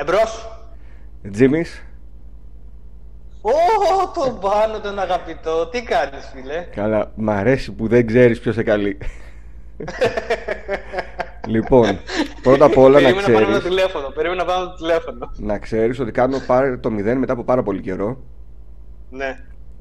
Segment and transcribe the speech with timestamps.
[0.00, 0.48] Εμπρός.
[1.32, 1.84] Τζίμις.
[3.40, 3.50] Ω,
[4.14, 5.66] τον πάνω τον αγαπητό.
[5.66, 8.98] Τι κάνεις φίλε; Καλά, μ' αρέσει που δεν ξέρεις ποιος σε καλεί.
[11.46, 11.86] λοιπόν,
[12.42, 14.08] πρώτα απ' όλα να Περίμενα να πάρω το ξέρεις, τηλέφωνο.
[14.08, 15.30] Περίμενα να πάρω το τηλέφωνο.
[15.36, 18.18] να ξέρεις ότι κάνουμε πάρε το 0 μετά από πάρα πολύ καιρό.
[19.10, 19.38] Ναι.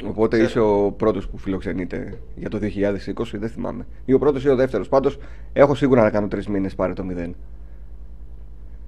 [0.07, 0.49] Οπότε Ξέρω.
[0.49, 3.85] είσαι ο πρώτος που φιλοξενείται για το 2020, δεν θυμάμαι.
[4.05, 4.87] Ή ο πρώτος ή ο δεύτερος.
[4.87, 5.17] Πάντως,
[5.53, 7.35] έχω σίγουρα να κάνω τρεις μήνες πάρε το 0.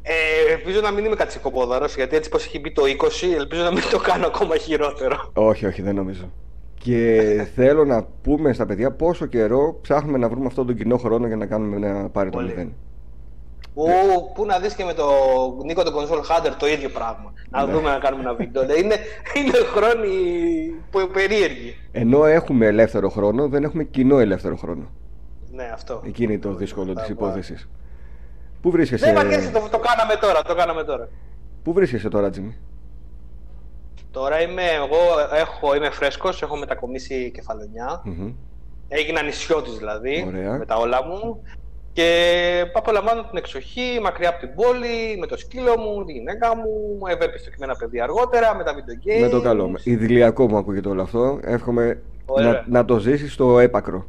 [0.04, 3.72] Ε, ελπίζω να μην είμαι κατσικοπόδαρος, γιατί έτσι πως έχει μπει το 20, ελπίζω να
[3.72, 5.32] μην το κάνω ακόμα χειρότερο.
[5.34, 6.32] Όχι, όχι, δεν νομίζω.
[6.84, 7.22] Και
[7.56, 11.36] θέλω να πούμε στα παιδιά πόσο καιρό ψάχνουμε να βρούμε αυτόν τον κοινό χρόνο για
[11.36, 12.54] να κάνουμε ένα πάρε το Πολύ.
[12.58, 12.68] 0.
[13.74, 13.86] Ου,
[14.34, 15.06] πού να δεις και με το
[15.66, 17.34] Νίκο τον Console Hunter το ίδιο πράγμα.
[17.50, 17.72] Να Ναι.
[17.72, 18.64] δούμε να κάνουμε ένα βίντεο.
[18.64, 18.96] Ναι, είναι,
[19.38, 20.10] είναι χρόνοι
[20.92, 21.76] που περίεργοι.
[21.92, 24.90] Ενώ έχουμε ελεύθερο χρόνο, δεν έχουμε κοινό ελεύθερο χρόνο.
[25.52, 26.02] Ναι, αυτό.
[26.06, 27.70] Εκεί είναι το δύσκολο της Θα υπόθεσης.
[28.62, 31.10] Πού βρίσκεσαι, Δεν βαριέσαι, το, το κάναμε τώρα, το κάναμε τώρα.
[31.64, 32.54] πού βρίσκεσαι τώρα, Τζιμmy?
[34.12, 34.98] Τώρα είμαι, εγώ
[35.36, 38.02] έχω, είμαι φρέσκος, έχω μετακομίσει κεφαλονιά.
[38.04, 38.34] Μμμ.
[38.88, 40.58] Έγινα νησιώτης δηλαδή, Ωραία.
[40.58, 41.44] με τα όλα μου.
[41.94, 47.00] Και απολαμβάνω την εξοχή, μακριά από την πόλη, με το σκύλο μου, τη γυναίκα μου,
[47.10, 49.22] ευεπιστοκυμένα παιδιά αργότερα, με τα video games.
[49.22, 49.72] Με το καλό.
[49.84, 51.40] Ιδηλιακό μου ακούγεται όλο αυτό.
[51.44, 52.52] Εύχομαι Ωραία.
[52.52, 54.06] να, να το ζήσεις στο έπακρο.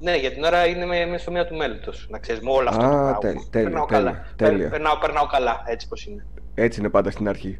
[0.00, 2.68] Ναι, για την ώρα είναι με, με στο μία του μέλητος, να ξέρεις, με όλο
[2.68, 3.18] αυτό Α, το πράγμα.
[3.18, 4.26] τέλεια, τέλεια, περνάω τέλεια, καλά.
[4.36, 4.68] τέλεια.
[4.68, 6.26] Περνάω, περνάω καλά, έτσι πως είναι.
[6.54, 7.58] Έτσι είναι πάντα στην αρχή.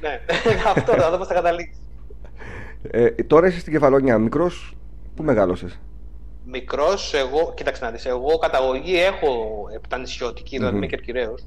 [0.00, 0.20] Ναι,
[0.76, 1.82] αυτό θα δω πώς θα καταλήξεις.
[2.90, 4.76] ε, τώρα είσαι στην Κεφαλόνια μικρός.
[5.16, 5.78] Πού μεγάλωσες;
[6.46, 9.28] Μικρός, εγώ, κοίταξε να δεις, εγώ καταγωγή έχω
[9.74, 10.76] επτανησιώτικη, δηλαδή Μμμ.
[10.82, 11.44] είμαι κερκυραίος.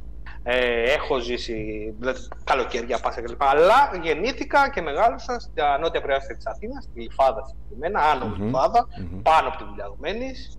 [0.50, 1.56] Ε, έχω ζήσει
[2.00, 3.44] δηλαδή, καλοκαίρια, πάσα κλπ.
[3.44, 8.44] Αλλά γεννήθηκα και μεγάλωσα στα νότια περιοχή της Αθήνας, στη Λιφάδα συγκεκριμένα, άνω Μμμ.
[8.45, 9.22] Λιφάδα, Μμμ.
[9.22, 10.58] πάνω από τη Βουλιαγμένης.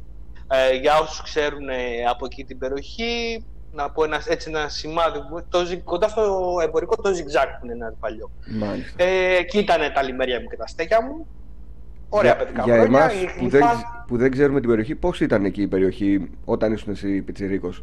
[0.50, 1.74] Ε, για όσους ξέρουν ε,
[2.10, 5.18] από εκεί την περιοχή, να πω ένα, έτσι ένα σημάδι,
[5.48, 8.30] το, ζυ- κοντά στο εμπορικό το zigzag που είναι ένα παλιό.
[8.58, 9.04] Μάλιστα.
[9.04, 11.26] Ε, εκεί ήταν τα λιμέρια μου και τα στέκια μου.
[12.08, 12.98] Ωραία για, παιδικά για χρόνια.
[13.00, 16.30] εμάς η που δεν, Γλυφάδα- που δεν ξέρουμε την περιοχή, πώς ήταν εκεί η περιοχή
[16.44, 17.82] όταν ήσουν εσύ πιτσιρίκος;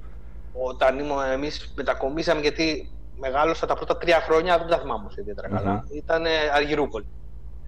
[0.57, 2.89] Όταν ήμουν εμείς μετακομίσαμε, γιατί
[3.19, 5.57] μεγάλωσα τα πρώτα τρία χρόνια, δεν τα θυμάμαι όμως ιδιαίτερα Μμμ.
[5.57, 5.83] καλά.
[5.91, 7.07] Ήταν Αργυρούπολη.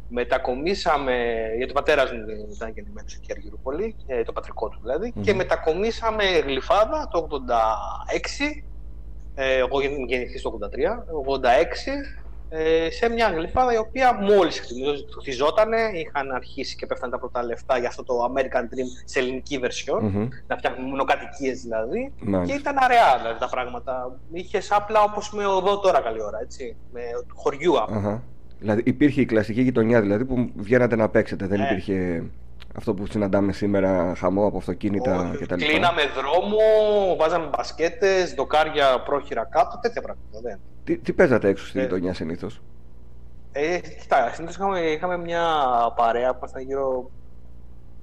[0.09, 2.17] Μετακομίσαμε, γιατί ο πατέρας μου
[2.53, 5.23] ήταν γεννημένος εκεί Αργυρούπολη, ε, το πατρικό του δηλαδή, Μμμ.
[5.23, 8.63] και μετακομίσαμε Γλυφάδα το 86,
[9.33, 12.26] ε, εγώ γεννη- γεννηθείς το 83, 86, ε,
[12.89, 14.61] σε μια γλυφάδα η οποία μόλις
[15.19, 19.59] χτιζόταν, είχαν αρχίσει και πέφτανε τα πρώτα λεφτά για αυτό το American Dream σε ελληνική
[19.63, 20.27] version, Μμμ.
[20.47, 22.13] να φτιάχνουν μονοκατοικίες δηλαδή.
[22.19, 22.53] Μάλιστα.
[22.53, 24.19] Και ήταν αραιά δηλαδή τα πράγματα.
[24.31, 26.75] Είχες απλά όπως με οδό τώρα καλή ώρα, έτσι.
[26.93, 27.01] Με
[27.33, 27.97] χωριού απλά.
[27.97, 28.23] Αχα.
[28.59, 31.47] Δηλαδή υπήρχε η κλασική γειτονιά δηλαδή που βγαίνατε να παίξετε.
[31.47, 31.65] Δεν Ναι.
[31.65, 32.23] υπήρχε
[32.77, 35.55] αυτό που συναντάμε σήμερα χαμό από αυτοκίνητα Όχι, κτλ.
[35.55, 36.57] Κλείναμε δρόμο,
[37.17, 40.39] βάζαμε μπασκέτες, δοκάρια πρόχειρα κάτω, τέτοια πράγματα.
[40.41, 40.59] Δεν.
[40.87, 41.81] Τι, τι παίζατε έξω στη Ε.
[41.81, 42.61] γειτονιά συνήθως;
[43.51, 45.43] Ε, κοιτά, συνήθως είχαμε, είχαμε μια
[45.95, 47.11] παρέα που ήμασταν γύρω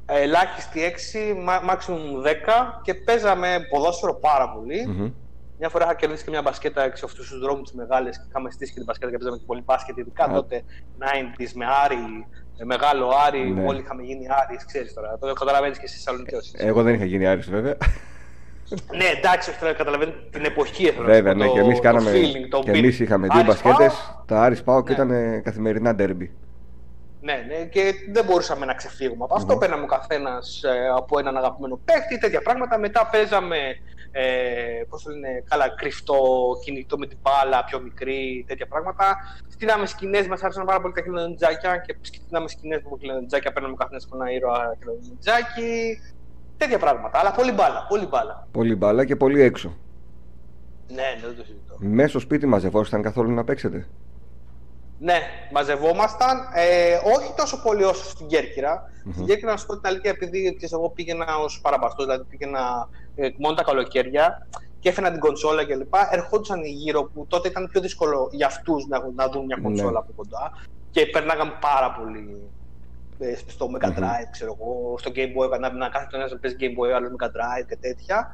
[0.06, 5.12] ε, ελάχιστη 6, maximum 10 και παίζαμε ποδόσφαιρο πάρα πολύ.
[5.58, 8.50] Μια φορά είχα κερδίσει και μια μπασκέτα έξω αυτούς τους δρόμους τις μεγάλες και είχαμε
[8.50, 9.98] στήσει και την μπασκέτα και παίζαμε και πολύ μπάσκετ.
[9.98, 10.32] Ειδικά Α.
[10.32, 10.64] τότε
[10.98, 12.26] 90s με Άρη,
[12.58, 13.66] με μεγάλο Άρη, Ναι.
[13.66, 15.18] όλοι είχαμε γίνει Άρης, ξέρεις τώρα.
[15.18, 16.34] Το καταλαβαίνεις και εσύ Θεσσαλονίκη.
[16.56, 17.76] Εγώ δεν είχα γίνει Άρης βέβαια.
[18.96, 20.84] Ναι, εντάξει, όχι, τώρα καταλαβαίνω την εποχή.
[20.86, 22.10] θέλω να βέβαια, σου πω, ναι, το- και εμείς το κάναμε.
[22.10, 22.74] feeling, το και beat.
[22.74, 23.94] εμείς είχαμε δύο Άρης μπασκέτες.
[23.94, 24.94] Πάο, Τα Άρης πάω και Ναι.
[24.94, 26.34] ήταν καθημερινά ντέρμπι.
[27.20, 29.52] Ναι, ναι, και δεν μπορούσαμε να ξεφύγουμε από αυτό.
[29.52, 29.58] Μμμ.
[29.58, 30.62] Παίρναμε ο καθένας
[30.96, 32.78] από έναν αγαπημένο παίχτη, τέτοια πράγματα.
[32.78, 33.56] Μετά παίζαμε,
[34.12, 34.22] ε,
[34.88, 36.16] πώς το λένε, καλά, κρυφτό
[36.64, 39.16] κινητό με την μπάλα, πιο μικρή, τέτοια πράγματα.
[39.48, 43.52] Στείναμε σκηνές, μας άρεσαν πάρα πολύ τα χιλονιτζάκια και στείναμε σκηνές με χιλονιτζάκια.
[43.52, 46.00] Παίρναμε ο καθένας από ένα ήρωα χιλονιτζάκι.
[46.56, 47.18] Τέτοια πράγματα.
[47.18, 48.48] Αλλά πολύ μπάλα, πολύ μπάλα.
[48.50, 49.76] Πολύ μπάλα και πολύ έξω.
[50.88, 51.76] Ναι, ναι, δεν το συζητώ.
[51.78, 53.88] Μέσα στο σπίτι μαζευόσασταν καθόλου να παίξετε;
[54.98, 55.18] Ναι,
[55.52, 56.38] μαζευόμασταν.
[56.54, 58.82] Ε, όχι τόσο πολύ όσο στην Κέρκυρα.
[59.04, 59.12] Μμμ.
[59.12, 62.88] Στην Κέρκυρα, να σου πω την αλήθεια, επειδή ξέρεις, εγώ πήγαινα ως παραμπαστός, δηλαδή πήγαινα
[63.14, 64.46] ε, μόνο τα καλοκαίρια
[64.78, 65.94] και έφερα την κονσόλα κλπ.
[66.10, 69.62] Ερχόντουσαν γύρω που τότε ήταν πιο δύσκολο για αυτούς να, να δουν μια Ναι.
[69.62, 70.52] κονσόλα από κοντά
[70.90, 72.50] και περνάγαμε πάρα πολύ ε,
[73.46, 73.94] στο Mega Μμμ.
[73.98, 77.16] Drive, ξέρω εγώ, στο Game Boy, να, να κάθεται ένας να παίζει Game Boy, άλλο
[77.18, 78.28] Mega Drive και τέτοια.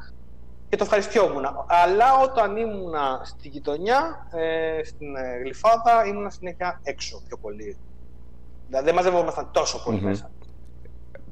[0.69, 1.44] Και το ευχαριστιόμουν.
[1.67, 2.94] Αλλά όταν ήμουν
[3.25, 7.79] στη γειτονιά, ε, στην ε, Γλυφάδα, ήμουν συνέχεια έξω πιο πολύ.
[8.67, 10.05] Δηλαδή δεν μαζευόμασταν τόσο πολύ Μμμ.
[10.05, 10.32] μέσα.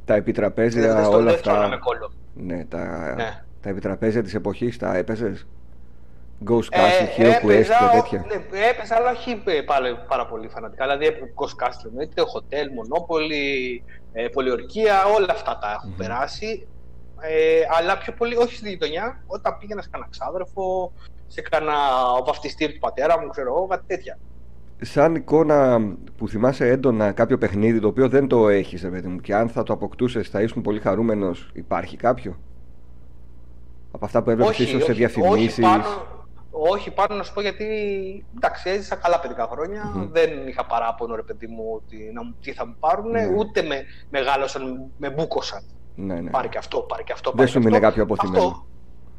[0.05, 1.79] Τα επιτραπέζια, Δεν- δεν στο- όλα δεν στρώναμε αυτά.
[1.79, 2.12] κόλλο.
[2.33, 3.45] Ναι, τα, Ναι.
[3.61, 5.47] τα επιτραπέζια της εποχής τα έπαιζες;
[6.46, 8.25] Ghost Ε, Castle, Hero Quest έπαιζα, και ο- τέτοια.
[8.29, 10.85] ναι, έπαιζα, αλλά όχι ε, πάρα, πάρα πολύ φανατικά.
[10.85, 13.81] Δηλαδή, έπαιζα Ghost Castle εννοείται, Hotel, Monopoly,
[14.12, 15.96] ε, Πολιορκία, όλα αυτά τα έχω Μμμ.
[15.96, 16.67] περάσει.
[17.20, 20.93] Ε, αλλά πιο πολύ, όχι στη γειτονιά, όταν πήγαινα σε κανένα ξάδερφο,
[21.26, 21.73] σε κάνα
[22.26, 24.19] βαφτιστήρι του πατέρα μου, ξέρω εγώ, κάτι τέτοια.
[24.81, 25.81] Σαν εικόνα
[26.17, 29.49] που θυμάσαι έντονα κάποιο παιχνίδι το οποίο δεν το έχεις, ρε παιδί μου, και αν
[29.49, 32.38] θα το αποκτούσες θα ήσουν πολύ χαρούμενος, υπάρχει κάποιο;
[33.90, 35.52] Από αυτά που έβλεπες ίσως σε διαφημίσεις.
[35.52, 35.85] Όχι, πάνω,
[36.58, 37.66] όχι, πάνω να σου πω γιατί
[38.37, 39.49] εντάξει, έζησα καλά παιδικά
[40.10, 43.28] Δεν είχα παράπονο, ρε παιδί μου, ότι να, τι θα μου πάρουν, ναι.
[43.37, 45.62] ούτε με μεγάλωσαν, με μπούκοσαν.
[45.94, 46.31] Ναι, ναι.
[46.31, 47.32] Πάρε και αυτό, πάρε και αυτό.
[47.34, 48.44] Δεν σου μείνε κάποιο αποθυμένο.
[48.44, 48.66] Αυτό,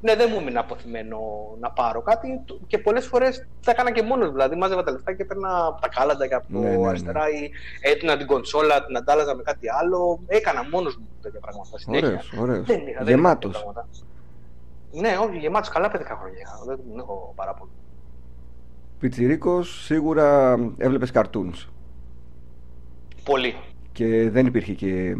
[0.01, 1.19] ναι, δεν μου μείνει αποθυμένο
[1.59, 4.31] να πάρω κάτι και πολλές φορές τα έκανα και μόνος.
[4.31, 6.87] Δηλαδή, μάζευα τα λεφτά και έπαιρνα τα κάλαντα από ναι, ναι, ναι.
[6.87, 7.49] αριστερά ή
[7.81, 10.19] έτεινα την κονσόλα, την αντάλλαζα με κάτι άλλο.
[10.27, 11.69] Έκανα μόνος μου τέτοια πράγματα.
[11.87, 12.65] Ωραίος, ωραίος.
[12.65, 13.65] Δεν είχα, Γεμάτος.
[14.91, 16.47] Ναι, όχι, γεμάτος καλά παιδικά χρόνια.
[16.65, 17.71] Δεν έχω παράπονο.
[18.99, 21.67] Πιτσιρίκος, σίγουρα έβλεπες cartoons.
[23.23, 23.55] Πολύ.
[23.91, 25.15] Και δεν υπήρχε και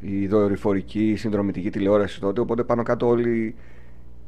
[0.00, 3.54] η δορυφορική συνδρομητική τηλεόραση τότε, οπότε πάνω κάτω όλοι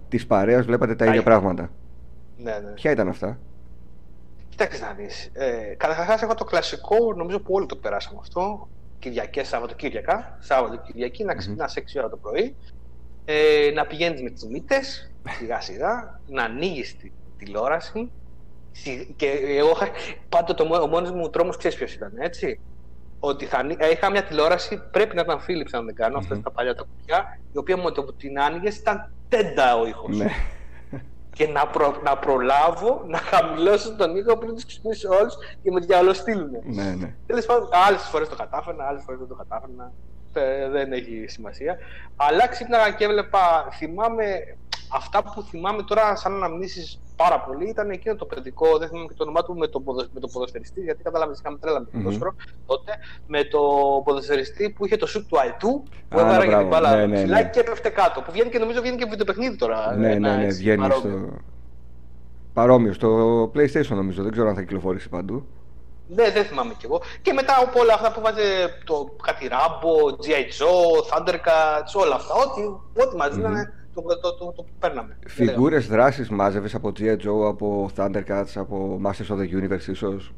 [0.08, 1.70] της παρέας βλέπατε τα ίδια πράγματα.
[2.36, 2.70] Ναι, ναι.
[2.70, 3.38] Ποια ήταν αυτά;
[4.48, 5.30] Κοιτάξτε να δεις.
[5.32, 8.68] Ε, Καταρχάς, έχω το κλασικό, νομίζω που όλοι το περάσαμε αυτό.
[8.98, 10.36] Κυριακές, Σαββατοκύριακα.
[10.40, 12.56] Σάββατο Κυριακή, να ξυπνά 6 ώρα το πρωί,
[13.32, 18.10] ε, να πηγαίνεις με τις μύτες, σιγά σιγά, να ανοίγεις τη τηλεόραση.
[19.16, 19.26] Και
[19.58, 19.72] εγώ
[20.28, 22.60] πάντοτε ο μόνος μου τρόμος ξέρεις ποιος ήταν, έτσι;
[23.20, 26.20] Ότι θα, είχα μια τηλεόραση, πρέπει να ήταν Philips αν δεν κάνω, mm-hmm.
[26.20, 30.16] αυτές τα παλιά τα κουτιά, η οποία μου το την άνοιγες ήταν τέντα ο ήχος.
[30.16, 30.30] Ναι.
[31.32, 35.80] Και να, προ, να προλάβω να χαμηλώσω τον ήχο πριν τους ξυπνήσει όλους και με
[35.80, 36.50] διαλοστείλουν.
[36.64, 37.14] Ναι, ναι.
[37.26, 39.92] Τέλος πάντων, άλλες φορές το κατάφερνα, άλλες φορές δεν το κατάφερνα.
[40.32, 41.78] Ε, δεν έχει σημασία.
[42.16, 44.24] Αλλά ξύπναγα και έβλεπα, θυμάμαι,
[44.94, 49.14] αυτά που θυμάμαι τώρα σαν αναμνήσεις πάρα πολύ ήταν εκείνο το παιδικό, δεν θυμάμαι και
[49.16, 49.82] το όνομά του, με τον
[50.12, 52.64] με το ποδοσφαιριστή, γιατί κατάλαβες είχαμε τρέλα με το ποδόσφαιρο mm-hmm.
[52.66, 52.92] τότε,
[53.26, 53.60] με το
[54.04, 57.50] ποδοσφαιριστή που είχε το σουτ του Αϊτού, που έβαραγε την μπάλα ναι, ναι, ψηλά ναι.
[57.50, 58.20] και έπεφτε κάτω.
[58.20, 59.96] Που βγαίνει και νομίζω βγαίνει και βιντεοπαιχνίδι τώρα.
[59.96, 61.18] Ναι, ναι, ναι, βγαίνει παρόμοιο.
[61.18, 61.38] στο.
[62.52, 65.46] Παρόμοιο, στο PlayStation νομίζω, δεν ξέρω αν θα κυκλοφορήσει παντού.
[66.14, 67.02] Ναι, δεν θυμάμαι κι εγώ.
[67.22, 68.42] Και μετά από όλα αυτά που βάζει
[68.84, 70.44] το κάτι Rambo, G.I.
[70.58, 72.62] Joe, Thundercats, όλα αυτά, ό,τι,
[73.02, 75.18] ό,τι μαζί mm-hmm το, το, το, το, το παίρναμε.
[75.26, 77.16] Φιγούρες δράσης μάζευες από G.I.
[77.16, 80.32] Joe, από Thundercats, από Masters of the Universe, ίσως;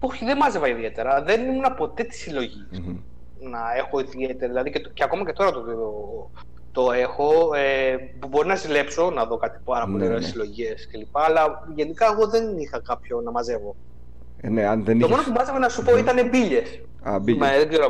[0.00, 1.22] Όχι, δεν μάζευα ιδιαίτερα.
[1.22, 2.96] Δεν ήμουν ποτέ τη συλλογη mm-hmm.
[3.40, 4.52] να έχω ιδιαίτερα.
[4.52, 5.62] Δηλαδή και, και ακόμα και τώρα το,
[6.72, 7.54] το έχω.
[7.54, 7.96] Ε,
[8.28, 10.26] μπορεί να ζηλέψω, να δω κάτι πάρα πολύ ωραίες ναι, ναι.
[10.26, 11.18] συλλογές κλπ.
[11.18, 13.76] Αλλά γενικά εγώ δεν είχα κάποιο να μαζεύω.
[14.40, 15.16] Ε, ναι, αν δεν το είχες...
[15.16, 16.62] μόνο που μάζευα να σου πω ήταν μπύλε.
[17.02, 17.48] Α, μπύλες.
[17.58, 17.88] δεν ξέρω,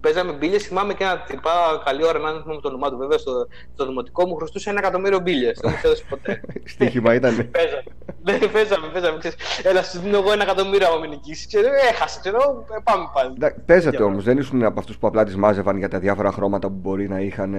[0.00, 0.58] Παίζαμε μπύλε.
[0.58, 1.50] Θυμάμαι και ένα τυπά,
[1.84, 2.96] καλή ώρα να θυμάμαι το όνομά του.
[2.96, 3.32] Βέβαια στο,
[3.74, 5.52] στο δημοτικό μου χρωστούσε ένα εκατομμύριο μπύλε.
[5.52, 6.40] Δεν μου έδωσε ποτέ.
[6.72, 7.50] Στίχημα ήταν.
[7.50, 7.82] Παίζαμε.
[8.22, 9.18] Ναι, παίζαμε, παίζαμε.
[9.62, 11.48] Έλα, σου δίνω εγώ ένα εκατομμύριο άμα με νικήσεις.
[11.90, 13.54] Έχασε, ξέρω, ε, πάμε πάλι.
[13.66, 16.78] Παίζατε όμως, δεν ήσουν από αυτούς που απλά τις μάζευαν για τα διάφορα χρώματα που
[16.80, 17.54] μπορεί να είχαν.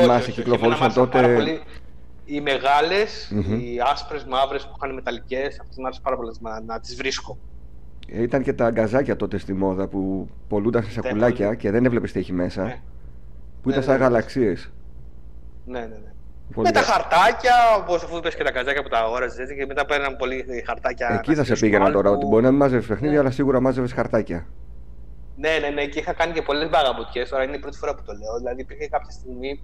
[0.00, 1.60] Θυμάσαι, κυκλοφορούσαν τότε.
[2.30, 3.60] Οι μεγάλες, mm-hmm.
[3.60, 7.38] οι άσπρες, μαύρες που είχαν μεταλλικές, αυτές μου άρεσε πάρα πολύ να, να τις βρίσκω.
[8.06, 12.18] Ήταν και τα αγκαζάκια τότε στη μόδα που πολλούνταν σε σακουλάκια και δεν έβλεπες τι
[12.18, 12.62] έχει μέσα.
[12.62, 12.80] Ναι.
[13.62, 14.70] Που ήταν ναι, σαν ναι, γαλαξίες.
[15.66, 16.12] Ναι, ναι, ναι.
[16.54, 19.66] Πολύ με τα χαρτάκια, όπως αφού πες και τα αγκαζάκια που τα αγόραζες έτσι και
[19.66, 21.08] μετά παίρναν πολύ χαρτάκια.
[21.08, 23.18] Εκεί θα σε πήγαινα τώρα, ότι μπορεί να μην μάζευες παιχνίδια, ναι.
[23.18, 24.46] αλλά σίγουρα μάζευες χαρτάκια.
[25.36, 27.24] Ναι, ναι, ναι, και είχα κάνει και πολλές μπαγαμπουτιέ.
[27.24, 28.36] Τώρα είναι η πρώτη φορά που το λέω.
[28.38, 29.62] Δηλαδή υπήρχε κάποια στιγμή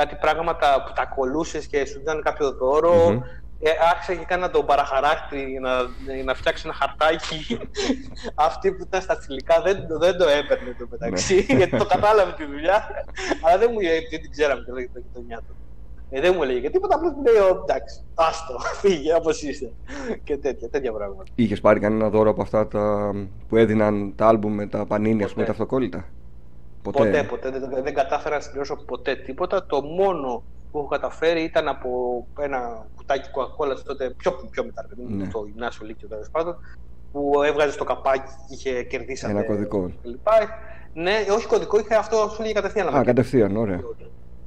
[0.00, 3.08] κάτι πράγματα που τα κολούσες και σου δίνανε κάποιο δώρο.
[3.08, 5.72] Mm-hmm ε, άρχισα και κάνα τον παραχαράκτη να,
[6.24, 7.58] να φτιάξω ένα χαρτάκι.
[8.48, 11.56] Αυτή που ήταν στα θηλυκά δεν, δεν το έπαιρνε το μεταξύ, ναι.
[11.56, 12.88] γιατί το κατάλαβε τη δουλειά.
[13.42, 15.54] αλλά δεν μου λέει, δεν την ξέραμε και λέγεται το νιάτο.
[16.08, 19.72] Ε, δεν μου έλεγε και τίποτα, απλώς μου λέει: Εντάξει, άστο, φύγε όπως είσαι.
[20.24, 21.22] και τέτοια, τέτοια πράγματα.
[21.34, 23.12] Είχες πάρει κανένα δώρο από αυτά τα,
[23.48, 26.08] που έδιναν τα άλμπουμ με τα πανίνια, με τα αυτοκόλλητα;
[26.82, 29.66] Ποτέ, ποτέ, ποτέ δεν, δεν κατάφερα να συμπληρώσω ποτέ τίποτα.
[29.66, 31.90] Το μόνο που έχω καταφέρει ήταν από
[32.40, 35.26] ένα κουτάκι Coca-Cola τότε πιο, πιο μετά, ναι.
[35.26, 36.56] το γυμνάσιο Λύκειο τέλος πάντων,
[37.12, 39.92] που έβγαζε το καπάκι και είχε κερδίσει ένα κωδικό.
[40.92, 42.96] Ναι, όχι κωδικό, είχε αυτό σου λέει κατευθείαν.
[42.96, 43.80] Α, κατευθείαν, ωραία.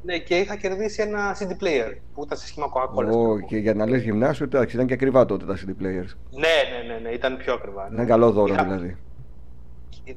[0.06, 3.10] Ναι, και είχα κερδίσει ένα CD player που ήταν σε σχήμα Coca-Cola.
[3.10, 6.12] Oh, και για να λες γυμνάσιο, ήταν και ακριβά τότε τα CD players.
[6.32, 6.56] Ναι,
[6.88, 7.88] ναι, ναι, ναι ήταν πιο ακριβά.
[7.90, 7.94] Ναι.
[7.94, 8.64] Ήταν καλό δώρο είχα...
[8.64, 8.98] δηλαδή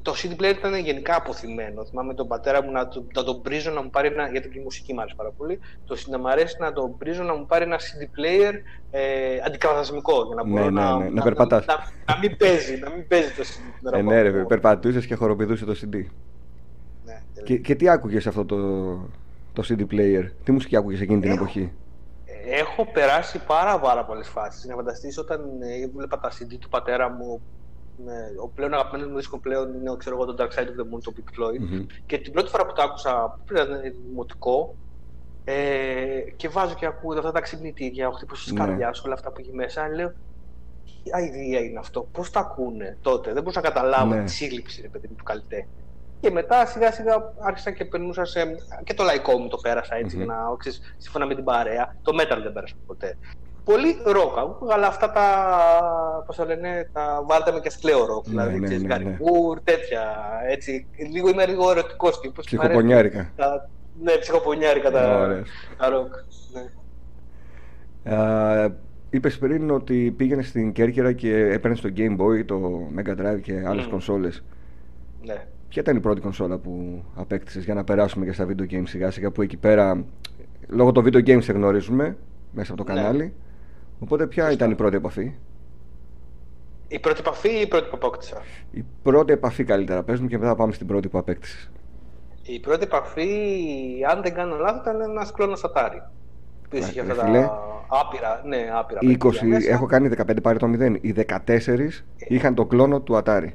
[0.03, 1.85] το CD player ήταν γενικά αποθυμένο.
[1.85, 4.29] Θυμάμαι τον πατέρα μου να, το, να τον πρίζω να μου πάρει ένα.
[4.31, 5.61] Γιατί η μουσική μου άρεσε πάρα πολύ.
[5.87, 8.53] Το να μου αρέσει να τον πρίζω να μου πάρει ένα CD player
[8.91, 10.25] ε, αντικαταστασμικό.
[10.27, 11.65] Για να μπορώ ναι, να, ναι, ναι, να, να, να, να,
[12.07, 13.99] να, μην παίζει, να μην παίζει το CD.
[13.99, 16.05] Ε, ναι, ρε, περπατούσες και χοροπηδούσε το CD.
[17.05, 18.57] Ναι, και, και τι άκουγες αυτό το,
[19.53, 21.73] το CD player, τι μουσική άκουγες εκείνη την εποχή;
[22.51, 24.65] Έχω περάσει πάρα, πάρα πολλές φάσεις.
[24.65, 27.41] Να φανταστείς όταν ε, έβλεπα τα CD του πατέρα μου
[28.05, 30.95] ναι, ο πλέον αγαπημένος μου δίσκος πλέον είναι ξέρω εγώ, το Dark Side of the
[30.95, 31.61] Moon, το Pink Floyd.
[31.61, 31.87] Mm-hmm.
[32.07, 34.75] Και την πρώτη φορά που το άκουσα, πριν ήταν δημοτικό,
[35.49, 38.59] Ε, και βάζω και ακούω αυτά τα ξυπνητήρια, ο χτύπο της ναι.
[38.59, 39.89] καρδιάς, όλα αυτά που έχει μέσα.
[39.89, 40.09] Λέω,
[40.85, 43.33] τι idea είναι αυτό, πώς τα ακούνε τότε.
[43.33, 44.25] Δεν μπορούσα να καταλάβω ναι.
[44.25, 45.71] τη σύλληψη ρε παιδί, του καλλιτέχνη.
[46.21, 48.57] Και μετά σιγά σιγά άρχισα και περνούσα σε.
[48.85, 50.25] και το λαϊκό μου το πέρασα έτσι, mm-hmm.
[50.25, 51.97] για να ξέρεις, σύμφωνα με την παρέα.
[52.03, 53.17] Το metal δεν πέρασα ποτέ.
[53.67, 55.27] Πολύ ρόκα, αλλά αυτά τα.
[56.27, 58.27] Πώς το λένε, τα βάλτε με και σκλέο ροκ.
[58.27, 59.17] Ναι, δηλαδή, ναι, ναι, ναι.
[59.65, 60.03] τέτοια.
[60.49, 60.87] Έτσι.
[61.13, 62.45] Λίγο είμαι λίγο ερωτικός τύπος.
[62.45, 63.31] Ψυχοπονιάρικα.
[63.37, 63.69] Τα,
[64.03, 65.29] ναι, ψυχοπονιάρικα τα,
[65.79, 66.13] τα ροκ.
[66.53, 66.63] Ναι.
[68.05, 68.71] Uh,
[69.11, 73.63] Είπες πριν ότι πήγαινες στην Κέρκυρα και έπαιρνες το Game Boy, το Mega Drive και
[73.67, 73.91] άλλες mm.
[73.91, 74.45] κονσόλες.
[75.25, 75.47] Ναι.
[75.69, 79.11] Ποια ήταν η πρώτη κονσόλα που απέκτησες για να περάσουμε και στα video games σιγά
[79.11, 80.05] σιγά που εκεί πέρα
[80.69, 82.17] λόγω των video games σε γνωρίζουμε
[82.53, 83.01] μέσα από το ναι.
[83.01, 83.35] κανάλι.
[83.99, 85.35] Οπότε ποια ήταν η πρώτη επαφή;
[86.89, 90.03] Η πρώτη επαφή ή η πρώτη που απόκτησα; Η πρώτη επαφή καλύτερα.
[90.03, 91.71] Πες μου και μετά πάμε στην πρώτη που απέκτησες.
[92.43, 93.29] Η πρώτη επαφή,
[94.11, 96.01] αν δεν κάνω λάθος, ήταν ένας κλόνος Atari.
[96.71, 99.01] Που είχε αυτά τα άπειρα, ναι, άπειρα.
[99.03, 100.97] 20, έχω κάνει 15 πάρει το 0.
[101.01, 103.53] Οι 14 είχαν το κλόνο του Atari.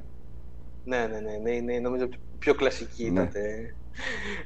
[0.83, 3.29] Ναι, ναι, ναι, ναι, ναι νομίζω πιο κλασική ναι.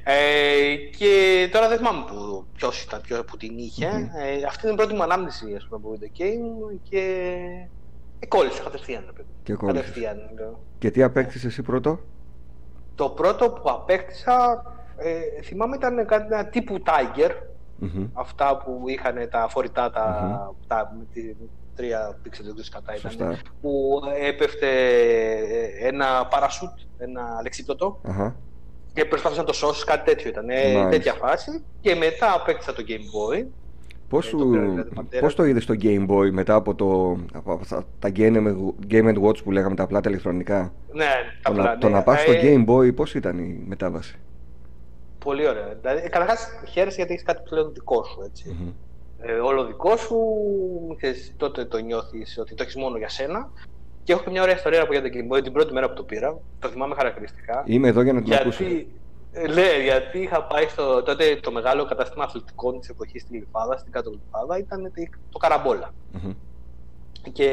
[0.04, 3.88] Ε, και τώρα δεν θυμάμαι που, ποιος ήταν, ποιος, που την είχε.
[3.90, 4.40] Mm-hmm.
[4.40, 7.34] Ε, αυτή είναι η πρώτη μου ανάμνηση ας πούμε, από video game και
[8.18, 9.12] ε, κόλλησε κατευθείαν.
[9.42, 10.18] Και κατευθείαν.
[10.78, 12.00] Και τι απέκτησες εσύ πρώτο;
[12.94, 14.64] Το πρώτο που απέκτησα,
[14.96, 17.30] ε, θυμάμαι ήταν κάτι ένα τύπου Tiger.
[17.82, 18.08] Mm-hmm.
[18.12, 20.66] Αυτά που είχαν τα φορητά, τα, mm-hmm.
[20.66, 20.96] τα,
[21.76, 24.68] τρία pixel δεν κατά ήταν, που έπεφτε
[25.80, 28.32] ένα παρασούτ, ένα λεξίπτωτο uh-huh.
[28.96, 30.90] Και προσπάθησε να το σώσει, κάτι τέτοιο ήταν, nice.
[30.90, 33.46] τέτοια φάση και μετά απέκτησα το Game Boy
[34.08, 37.60] Πώς, ε, το, πώς το είδες το Game Boy μετά από, το, από
[37.98, 38.12] τα
[38.90, 41.10] Game Watch που λέγαμε, τα πλάτα ηλεκτρονικά; Ναι,
[41.42, 41.72] τα το, πλάτα.
[41.72, 44.18] Να, το να πας στο ε, Game Boy, πώς ήταν η μετάβαση;
[45.24, 45.78] Πολύ ωραία.
[45.80, 48.56] Δηλαδή, καταρχάς χαίρεσαι γιατί έχεις κάτι πλέον δικό σου, έτσι.
[48.60, 48.72] Mm-hmm
[49.20, 50.18] ε, όλο δικό σου,
[50.96, 53.50] ξέρεις, τότε το νιώθεις ότι το έχεις μόνο για σένα.
[54.06, 55.94] Και έχω και μια ωραία ιστορία από για την Game Boy την πρώτη μέρα που
[55.94, 56.38] το πήρα.
[56.58, 57.62] Το θυμάμαι χαρακτηριστικά.
[57.66, 58.64] Είμαι εδώ για να την γιατί, ακούσω.
[59.54, 63.92] Ναι, γιατί είχα πάει στο τότε το μεγάλο κατάστημα αθλητικών της εποχής στη Λιφάδα, στην
[63.92, 64.92] κάτω Λιφάδα, ήταν
[65.30, 66.34] το καραμπολα mm-hmm.
[67.32, 67.48] Και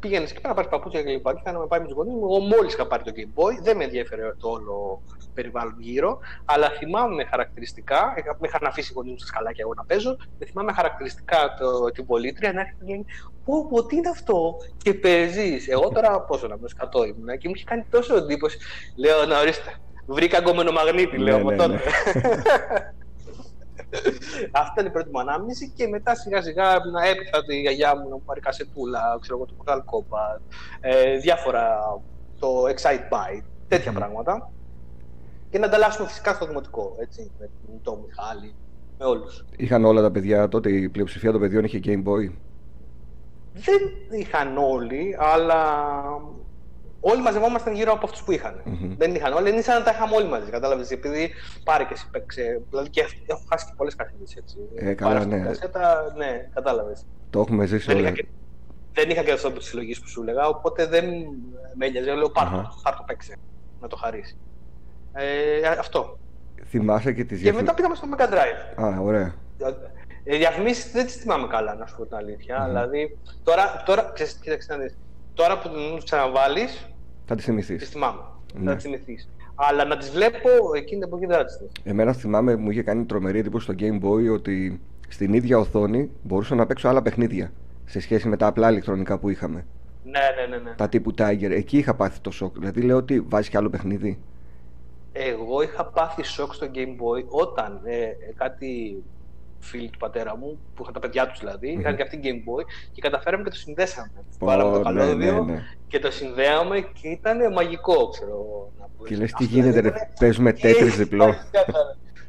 [0.00, 1.32] πήγαινες και πέρα να πάρει παπούτσια και λοιπά.
[1.32, 2.24] Και είχα να με πάει με τους γονείς μου.
[2.24, 5.02] Εγώ μόλις είχα πάρει το Game Boy, δεν με ενδιαφέρε το όλο
[5.36, 9.84] περιβάλλον γύρω, αλλά θυμάμαι χαρακτηριστικά, με είχαν αφήσει οι γονείς μου στα σκαλάκια εγώ να
[9.84, 10.16] παίζω,
[10.46, 13.06] θυμάμαι χαρακτηριστικά το, την πολίτρια να έρχεται και λέει
[13.44, 15.68] Πω, πω, τι είναι αυτό, και παίζεις.
[15.68, 16.64] Εγώ τώρα πόσο να πω,
[17.02, 18.58] 100 ήμουν και μου είχε κάνει τόσο εντύπωση.
[18.96, 19.74] Λέω, να ορίστε,
[20.06, 21.80] βρήκα γκόμενο μαγνήτη, λέω από ναι, τότε.
[23.90, 24.00] Ναι.
[24.52, 28.08] Αυτή ήταν η πρώτη μου ανάμνηση και μετά σιγά σιγά να έπειτα τη γιαγιά μου
[28.08, 30.40] να μου πάρει κασετούλα, ξέρω εγώ το Mortal Kombat,
[30.80, 31.78] ε, διάφορα,
[32.38, 34.50] το Excite Byte, τέτοια πράγματα
[35.48, 37.50] και να ανταλλάσσουμε φυσικά στο δημοτικό, έτσι, με
[37.82, 38.56] τον Μιχάλη,
[38.98, 39.44] με όλους.
[39.56, 42.32] Είχαν όλα τα παιδιά τότε, η πλειοψηφία των παιδιών είχε Game Boy;
[43.52, 43.80] Δεν
[44.20, 45.84] είχαν όλοι, αλλά
[47.10, 48.62] όλοι μαζευόμασταν γύρω από αυτούς που είχαν.
[48.66, 48.94] Mm-hmm.
[48.98, 50.50] Δεν είχαν όλοι, δεν ήσαν να τα είχαμε όλοι μαζί.
[50.50, 51.30] Κατάλαβες, επειδή
[51.64, 52.62] πάρει και εσύ παίξε.
[52.70, 54.56] Δηλαδή και έχω χάσει και πολλές κασέτε έτσι.
[54.74, 55.38] Ε, καλά, ναι.
[55.38, 57.06] Κασέτα, ναι, κατάλαβες.
[57.30, 58.28] Το έχουμε ζήσει όλοι.
[58.92, 61.04] Δεν είχα και αυτό της συλλογής που σου έλεγα, οπότε δεν
[61.74, 62.14] με έλειαζε.
[62.14, 63.36] Λέω πάρ' το παίξε.
[63.80, 64.36] Να το χαρίσει.
[65.12, 66.18] Ε, αυτό.
[66.64, 68.84] Θυμάσαι και τις Και μετά πήγαμε στο Mega Drive.
[68.84, 69.34] Α, ωραία.
[70.24, 72.64] Οι διαφημίσεις δεν τις θυμάμαι καλά, να σου πω την αλήθεια.
[72.64, 72.66] Mm.
[72.66, 74.96] Δηλαδή, τώρα, τώρα, ξέρεις, κοίταξε να δεις,
[75.34, 76.90] τώρα που την ξαναβάλεις.
[77.26, 77.78] Θα τις θυμηθείς.
[77.78, 78.20] Τις θυμάμαι.
[78.54, 78.70] Ναι.
[78.70, 79.28] Θα τις θυμηθείς.
[79.54, 83.04] Αλλά να τις βλέπω εκείνη την εποχή δεν θα τις Εμένα θυμάμαι, μου είχε κάνει
[83.04, 87.52] τρομερή εντύπωση στο Game Boy ότι στην ίδια οθόνη μπορούσα να παίξω άλλα παιχνίδια
[87.84, 89.66] σε σχέση με τα απλά ηλεκτρονικά που είχαμε.
[90.04, 90.62] Ναι, ναι, ναι.
[90.62, 90.74] ναι.
[90.76, 91.50] Τα τύπου Tiger.
[91.50, 92.58] Εκεί είχα πάθει το σοκ.
[92.58, 94.18] Δηλαδή λέω ότι βάζεις κι άλλο παιχνίδι
[95.18, 98.06] εγώ είχα πάθει σοκ στο Game Boy όταν ε,
[98.36, 99.02] κάτι
[99.60, 101.80] φίλοι του πατέρα μου, που είχαν τα παιδιά τους δηλαδή, mm-hmm.
[101.80, 104.10] είχαν και αυτήν Game Boy και καταφέραμε και το συνδέσαμε.
[104.16, 105.62] Oh, Βάλαμε το καλώδιο ναι, ναι, ναι.
[105.88, 109.04] και το συνδέαμε και ήταν μαγικό, ξέρω να πω.
[109.04, 111.26] Και λες τι γίνεται, ρε, παίζουμε τέτρις διπλό.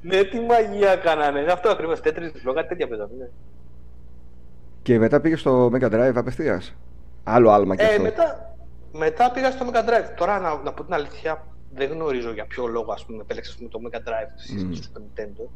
[0.01, 1.39] ναι, τι μαγεία κάνανε.
[1.51, 3.13] Αυτό ακριβώς, τέτρις διπλό, κάτι τέτοια παίζαμε.
[3.17, 3.27] Ναι.
[4.81, 6.75] Και μετά πήγες στο Mega Drive απευθείας.
[7.23, 8.01] Άλλο άλμα και ε, αυτό.
[8.01, 8.55] Μετά,
[8.91, 10.13] μετά πήγα στο Mega Drive.
[10.17, 13.69] Τώρα να, να πω την αλήθεια, δεν γνωρίζω για ποιο λόγο ας πούμε, επέλεξα πούμε,
[13.69, 14.69] το Mega Drive mm.
[14.71, 15.49] στο Super Nintendo.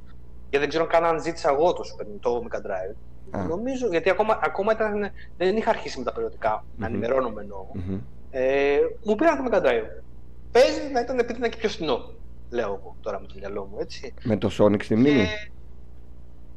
[0.52, 2.96] Και δεν ξέρω καν αν ζήτησα εγώ το Super Nintendo, Mega Drive.
[3.32, 3.48] Ah.
[3.48, 6.78] Νομίζω, γιατί ακόμα, ακόμα ήταν, δεν είχα αρχίσει με τα περιοδικά, mm-hmm.
[6.78, 7.66] να ενημερώνομαι εννοώ.
[7.76, 8.00] Mm-hmm.
[8.32, 10.04] Ε, μου πήραν το Mega Drive.
[10.52, 12.14] Παίζει να ήταν επειδή ήταν και πιο φθηνό,
[12.50, 14.14] λέω εγώ τώρα με το μυαλό μου, έτσι.
[14.24, 15.26] Με το Sonic στη μνήμη;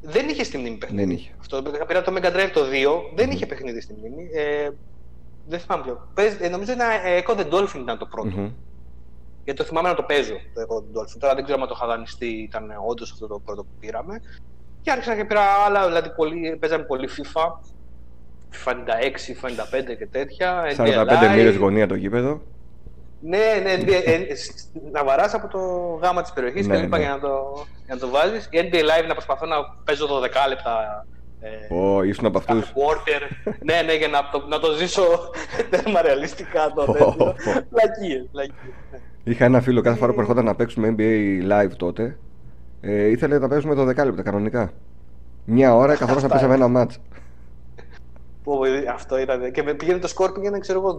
[0.01, 1.05] δεν είχε στη μνήμη παιχνίδι.
[1.05, 1.33] Δεν είχε.
[1.41, 2.65] Αυτό, πήρα το Mega Drive το 2,
[3.15, 3.33] δεν mm-hmm.
[3.33, 4.29] είχε παιχνίδι στη μνήμη.
[4.33, 4.71] Ε,
[5.47, 6.09] δεν θυμάμαι ποιο.
[6.15, 6.89] Παίζει, ε, νομίζω ήταν
[7.25, 8.53] Echo the Dolphin ήταν το πρώτο.
[9.45, 9.51] Mm-hmm.
[9.53, 11.17] Γιατί το θυμάμαι να το παίζω το εγώ Dolphin.
[11.19, 14.21] Τώρα δεν ξέρω αν το είχα δανειστεί, ήταν όντως αυτό το πρώτο που πήραμε.
[14.83, 17.43] Και άρχισα και πήρα άλλα, δηλαδή πολύ, παίζαμε πολύ FIFA.
[18.53, 19.49] FIFA 96, FIFA
[19.93, 20.63] 95 και τέτοια.
[20.77, 22.41] 45 μοίρες γωνία το γήπεδο.
[23.21, 24.27] Ναι, ναι, ναι ε,
[24.93, 25.59] να βαράς από το
[26.03, 27.03] γάμα της περιοχής ναι, και λοιπά ναι.
[27.03, 28.49] για να το, για να το βάζεις.
[28.51, 31.07] Η NBA Live να προσπαθώ να παίζω 12 λεπτά
[31.71, 32.73] Ω, oh, ήσουν από αυτούς.
[33.63, 35.31] ναι, ναι, για να το, να το ζήσω
[35.71, 36.85] τέρμα ρεαλιστικά το
[37.71, 38.75] Λακίες, λακίες.
[39.25, 42.19] Είχα ένα φίλο κάθε φορά που ερχόταν να παίξουμε NBA live τότε.
[42.81, 44.73] Ε, ήθελε να παίζουμε 12 λεπτά κανονικά.
[45.45, 47.01] Μια ώρα καθόλου να παίζαμε ένα μάτς.
[48.93, 49.51] αυτό ήταν.
[49.51, 50.99] Και πήγαινε το σκορ πήγαινε, ξέρω εγώ,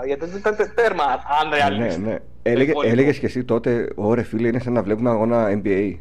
[0.00, 0.04] 200-188.
[0.06, 1.04] Γιατί δεν ήταν τέρμα,
[1.42, 1.98] αν ρεαλιστικά.
[1.98, 2.18] Ναι, ναι.
[2.42, 5.96] Έλεγε, έλεγες και εσύ τότε, ωραία φίλε, είναι σαν να βλέπουμε αγώνα NBA.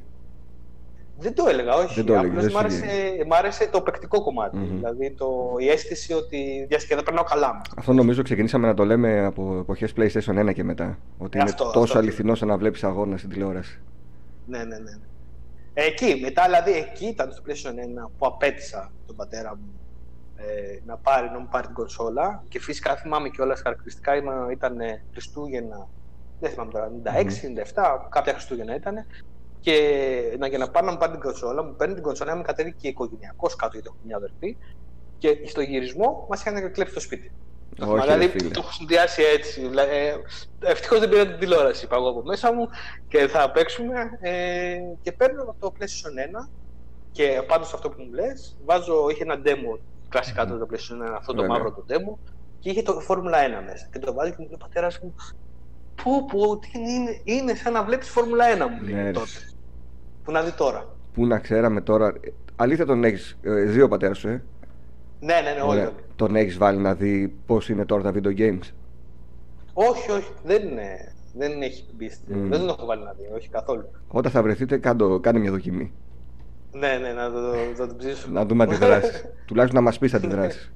[1.17, 1.93] Δεν το έλεγα, όχι.
[1.95, 2.85] Δεν το Απλώς μ, άρεσε,
[3.27, 4.57] μ' άρεσε το παικτικό κομμάτι.
[4.61, 4.75] Mm-hmm.
[4.75, 7.61] Δηλαδή το, η αίσθηση ότι διασκεδά περνάω καλά.
[7.77, 10.97] Αυτό νομίζω ξεκινήσαμε να το λέμε από εποχές PlayStation 1 και μετά.
[11.17, 13.79] Ότι ε, είναι αυτό, τόσο αυτό, αληθινός σαν να βλέπεις αγώνα στην τηλεόραση.
[14.45, 14.91] Ναι, ναι, ναι.
[15.73, 19.79] Εκεί, μετά δηλαδή εκεί ήταν το PlayStation 1 που απέτησα τον πατέρα μου
[20.35, 24.15] ε, να, πάρει, να μου πάρει την κονσόλα και φυσικά θυμάμαι και όλα χαρακτηριστικά
[24.51, 24.77] ήταν
[25.11, 25.87] Χριστούγεννα,
[26.39, 27.83] δεν θυμάμαι τώρα, 96, mm-hmm.
[27.83, 29.05] 97, κάποια Χριστούγεννα ήταν
[29.65, 32.41] και να, για να πάω να μου πάρει την κονσόλα, μου παίρνει την κονσόλα, μου
[32.41, 34.57] κατέβει και οικογενειακός κάτω γιατί έχω μια αδερφή.
[35.17, 37.31] Και στο γυρισμό μας είχαν κλέψει το σπίτι.
[37.79, 39.69] Όχι, δηλαδή το έχω συνδυάσει έτσι.
[39.89, 40.15] Ε,
[40.59, 41.85] Ευτυχώς δεν πήρα την τηλεόραση.
[41.85, 42.69] Είπα εγώ από μέσα μου
[43.07, 43.95] και θα παίξουμε.
[44.19, 46.49] Ε, και παίρνω το PlayStation 1
[47.11, 49.79] και πάνω σε αυτό που μου λες, βάζω, είχε ένα demo
[50.09, 52.17] κλασικά το PlayStation 1, αυτό το μαύρο το demo
[52.59, 53.89] και είχε το Formula 1 μέσα.
[53.91, 55.15] Και το βάζει και μου λέει ο πατέρας μου,
[55.95, 59.54] Πού, πού, είναι, είναι σαν να βλέπεις Φόρμουλα 1 μου λέει ναι, τότε.
[60.25, 60.85] Πού να δει τώρα.
[61.13, 62.13] Πού να ξέραμε τώρα.
[62.55, 64.43] Αλήθεια τον έχεις ε, δύο πατέρας σου, ε;
[65.19, 65.89] Ναι, ναι, ναι, όλοι.
[66.15, 68.71] Τον έχεις βάλει να δει πώς είναι τώρα τα video games;
[69.73, 71.13] Όχι, όχι, δεν είναι.
[71.33, 72.11] Δεν έχει μπει.
[72.13, 72.33] Mm.
[72.33, 73.89] Δεν τον έχω βάλει να δει, όχι καθόλου.
[74.07, 75.93] Όταν θα βρεθείτε, κάντο, κάνε μια δοκιμή.
[76.71, 78.27] Ναι, ναι, να το, το, το ψήσω.
[78.31, 79.25] να δούμε αντιδράσει.
[79.47, 80.71] Τουλάχιστον να μας πεις αντιδράσει.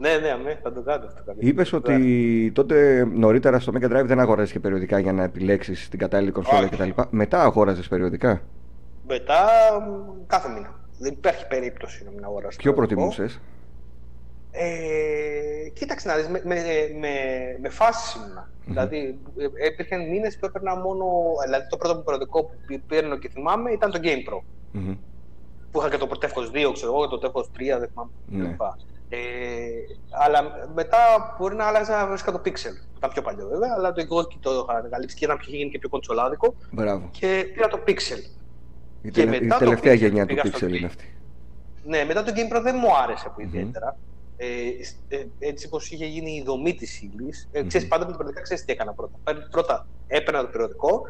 [0.00, 1.34] Ναι, ναι, αμέ, θα το κάνω αυτό.
[1.38, 5.98] Είπε ότι τότε νωρίτερα στο Mega Drive δεν αγόραζε και περιοδικά για να επιλέξει την
[5.98, 6.90] κατάλληλη κονσόλα κτλ.
[7.10, 8.42] Μετά αγόραζε περιοδικά.
[9.06, 9.48] Μετά
[10.26, 10.80] κάθε μήνα.
[10.98, 12.58] Δεν υπάρχει περίπτωση να μην αγοράσω.
[12.58, 13.28] Ποιο προτιμούσε.
[14.50, 16.54] Ε, κοίταξε να δεις, με, με,
[17.00, 17.08] με,
[17.60, 18.18] με φάση
[18.64, 21.04] Δηλαδή, ε, υπήρχαν μήνες που έπαιρνα μόνο.
[21.44, 24.38] Δηλαδή, το πρώτο περιοδικό που παίρνω και θυμάμαι ήταν το Game Pro.
[24.74, 24.96] Mm-hmm.
[25.70, 28.10] Που είχα και το Protefcos 2, ξέρω εγώ, το Tefcos 3, δεν θυμάμαι.
[28.26, 28.56] Ναι.
[29.12, 29.18] Ε,
[30.10, 30.98] αλλά μετά
[31.38, 32.74] μπορεί να άλλαζα βρίσκα το Pixel.
[32.92, 35.78] Που ήταν πιο παλιό βέβαια, αλλά το εγώ το είχα ανακαλύψει και είχε γίνει και
[35.78, 36.54] πιο κονσολάδικο.
[36.70, 37.08] Μπράβο.
[37.10, 38.30] Και πήρα το Pixel.
[39.02, 41.14] Η, και μετά η τελευταία το γενιά του Pixel είναι αυτή.
[41.84, 43.96] Ναι, μετά το Game Pro δεν μου άρεσε από ιδιαίτερα.
[43.96, 44.08] Mm-hmm.
[44.36, 47.48] Ε, ε, έτσι όπως είχε γίνει η δομή της ύλης.
[47.52, 47.88] Ε, mm-hmm.
[47.88, 49.18] πάντα με το περιοδικό ξέρεις τι έκανα πρώτα.
[49.50, 51.02] Πρώτα έπαιρνα το περιοδικό,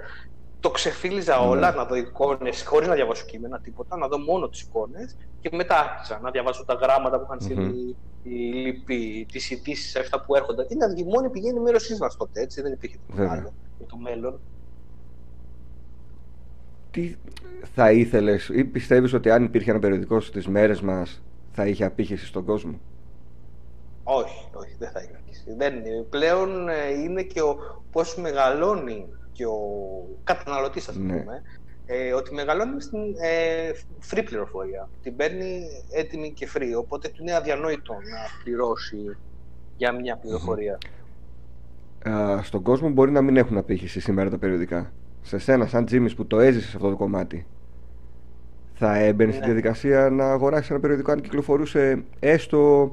[0.60, 1.48] το ξεφύλιζα mm-hmm.
[1.48, 5.50] όλα, να δω εικόνες χωρίς να διαβάσω κείμενα, τίποτα, να δω μόνο τις εικόνες και
[5.52, 8.26] μετά άρχισα να διαβάσω τα γράμματα που είχαν στείλει mm-hmm.
[8.26, 10.66] οι λοιποί, τις ειδήσεις αυτά που έρχονταν.
[10.68, 14.40] Είναι η μόνη πηγή ενημέρωσή μας τότε, έτσι, δεν υπήρχε τίποτα άλλο για το μέλλον.
[16.90, 17.16] Τι
[17.74, 22.26] θα ήθελες ή πιστεύεις ότι αν υπήρχε ένα περιοδικό στις μέρες μας θα είχε απήχηση
[22.26, 22.80] στον κόσμο;
[24.02, 25.54] Όχι, όχι, δεν θα είχε απήχηση.
[25.56, 25.74] Δεν,
[26.10, 27.58] πλέον ε, είναι και ο
[27.92, 29.06] πώς μεγαλώνει
[29.40, 29.60] και ο
[30.24, 31.16] καταναλωτής, ας ναι.
[31.16, 31.42] πούμε,
[31.86, 33.70] ε, ότι μεγαλώνει στην ε,
[34.10, 34.88] free πληροφορία.
[35.02, 39.16] Την παίρνει έτοιμη και free, οπότε του είναι αδιανόητο να πληρώσει
[39.76, 40.78] για μια πληροφορία.
[42.42, 44.92] στον κόσμο μπορεί να μην έχουν απήχηση σήμερα τα περιοδικά.
[45.22, 47.46] Σε σένα, σαν Τζίμις που το έζησες αυτό το κομμάτι,
[48.74, 49.36] θα έμπαινε ναι.
[49.36, 52.92] στη διαδικασία να αγοράσει ένα περιοδικό αν κυκλοφορούσε έστω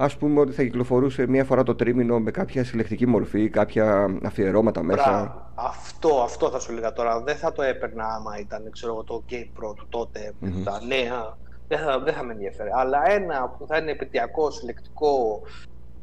[0.00, 4.82] Α πούμε ότι θα κυκλοφορούσε μία φορά το τρίμηνο με κάποια συλλεκτική μορφή, κάποια αφιερώματα
[4.82, 5.50] μέσα.
[5.54, 7.22] Αυτό, αυτό θα σου έλεγα τώρα.
[7.22, 10.62] Δεν θα το έπαιρνα άμα ήταν ξέρω, το Game Pro του τότε, mm-hmm.
[10.64, 11.36] τα νέα.
[11.68, 12.68] Δεν θα, δεν θα με ενδιαφέρει.
[12.72, 15.42] Αλλά ένα που θα είναι επαιτειακό, συλλεκτικό,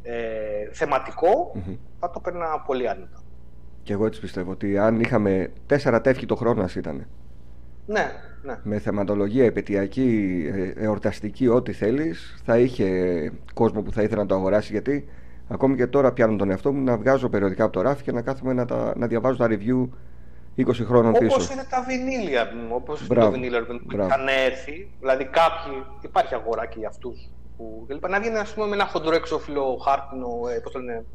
[0.03, 1.51] ε, θεματικο
[1.99, 3.19] θα το έπαιρνα πολύ άνετα.
[3.83, 7.07] Και εγώ έτσι πιστεύω ότι αν είχαμε τέσσερα τεύχη το χρόνο ήταν.
[7.85, 8.11] Ναι,
[8.45, 8.59] ναι.
[8.63, 12.87] με θεματολογία επαιτειακή, ε, εορταστική, ό,τι θέλεις, θα είχε
[13.53, 15.07] κόσμο που θα ήθελε να το αγοράσει γιατί
[15.47, 18.21] ακόμη και τώρα πιάνω τον εαυτό μου να βγάζω περιοδικά από το ράφι και να
[18.21, 19.87] κάθομαι να, τα, να διαβάζω τα review
[20.57, 21.35] 20 χρόνων όπως πίσω.
[21.35, 26.87] Όπως είναι τα βινίλια, όπως το βινίλια που είχαν έρθει, δηλαδή κάποιοι, υπάρχει αγοράκι για
[26.87, 31.05] αυτούς που, να βγαίνει ας πούμε με ένα χοντρό εξώφυλλο χάρτινο, ε, πώς το λένε,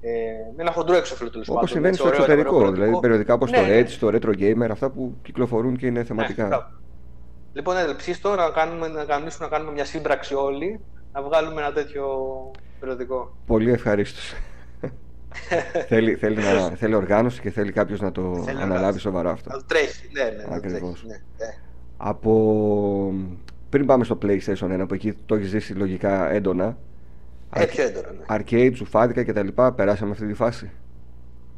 [0.00, 0.10] ε,
[0.56, 1.62] με ένα χοντρό έξωφυλλο τέλος πάντων.
[1.62, 3.80] Όπω συμβαίνει στο εξωτερικό, δηλαδή περιοδικά όπως ναι, το ναι.
[3.80, 6.48] Edge, το Retro Gamer, αυτά που κυκλοφορούν και είναι θεματικά.
[6.48, 6.56] Ναι,
[7.52, 10.80] λοιπόν, ναι, ψήστο να, κάνουμε, να κανονίσουμε να κάνουμε μια σύμπραξη όλοι,
[11.12, 12.06] να βγάλουμε ένα τέτοιο
[12.80, 13.36] περιοδικό.
[13.46, 14.34] Πολύ ευχαρίστως.
[15.88, 19.50] θέλει, θέλει, να, θέλει οργάνωση και θέλει κάποιος να το θέλει αναλάβει σοβαρά αυτό.
[19.50, 20.54] Να τρέχει, ναι, ναι.
[20.54, 21.04] Ακριβώς.
[21.06, 21.54] Ναι, ναι.
[21.96, 23.14] Από.
[23.68, 26.76] Πριν πάμε στο PlayStation 1, που εκεί το έχεις ζήσει λογικά έντονα.
[27.54, 28.24] Ε, πιο έντονα, ναι.
[28.28, 29.48] Arcade, σουφάδικα κτλ.
[29.74, 30.70] Περάσαμε αυτή τη φάση.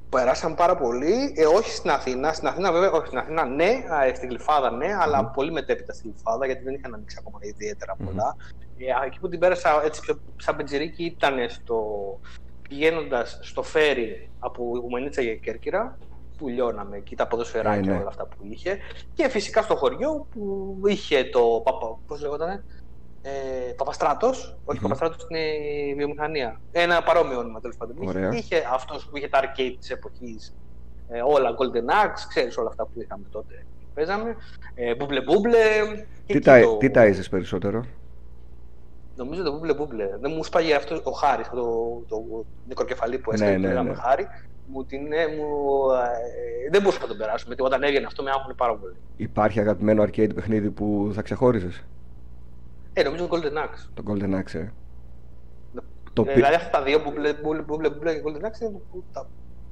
[0.08, 1.32] Περάσαμε πάρα πολύ.
[1.36, 2.32] Ε, όχι στην Αθήνα.
[2.32, 3.82] Στην Αθήνα, βέβαια, όχι στην Αθήνα, ναι.
[4.14, 4.86] Στην Γλυφάδα, ναι.
[4.86, 5.02] Mm-hmm.
[5.02, 8.36] Αλλά πολύ μετέπειτα στην Γλυφάδα, γιατί δεν είχαν ανοίξει ακόμα ιδιαίτερα πολλά.
[8.38, 8.60] Mm-hmm.
[8.78, 11.84] Ε, εκεί που την πέρασα έτσι πιο σαν πεντζερίκι ήταν στο,
[12.68, 15.98] πηγαίνοντας στο φέρι από Ουμενίτσα για Κέρκυρα,
[16.38, 18.00] που λιώναμε εκεί τα ποδοσφαιράκια και ναι, ναι.
[18.00, 18.78] όλα αυτά που είχε.
[19.14, 21.62] Και φυσικά στο χωριό που είχε το.
[22.06, 22.64] Πώς λέγονταν,
[23.22, 24.56] ε, Παπαστράτος.
[24.64, 24.82] Όχι, mm-hmm.
[24.82, 26.60] Παπαστράτος είναι η βιομηχανία.
[26.72, 27.96] Ένα παρόμοιο όνομα τέλος πάντων.
[28.00, 30.56] Είχε, είχε αυτός που είχε τα arcade της εποχής.
[31.08, 33.64] Ε, όλα Golden Axe, ξέρεις όλα αυτά που είχαμε τότε.
[33.94, 34.36] Παίζαμε.
[34.74, 35.58] Ε, μπούμπλε μπούμπλε.
[36.26, 36.76] Τι, τα, το...
[36.76, 37.84] τι τάιζε περισσότερο;
[39.16, 40.08] Νομίζω το μπούμπλε μπούμπλε.
[40.20, 41.62] Δεν μου σπάγει αυτό ο Χάρης, το,
[42.08, 43.56] το, το μικροκεφαλή που έστειλε.
[43.56, 43.94] Ναι, ναι, ναι.
[43.94, 44.26] Χάρη.
[44.72, 45.00] Μου την,
[45.36, 45.46] μου,
[45.90, 47.54] ε, δεν μπορούσα να τον περάσουμε.
[47.54, 48.94] Γιατί όταν έβγαινε αυτό με άγχωνε πάρα πολύ.
[49.16, 51.84] Υπάρχει αγαπημένο arcade παιχνίδι που θα ξεχώριζες;
[53.00, 53.88] Ε, νομίζω το Golden Axe.
[53.94, 54.68] Το Golden Axe, ε.
[56.12, 56.24] Το...
[56.28, 58.80] Ε, δηλαδή αυτά τα δύο που μπλε και Golden Axe είναι
[59.12, 59.28] τα,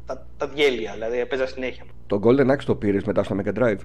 [0.06, 1.84] τα, τα διέλεια, δηλαδή έπαιζα συνέχεια.
[2.06, 3.78] Το Golden Axe το πήρες μετά στο Mega Drive;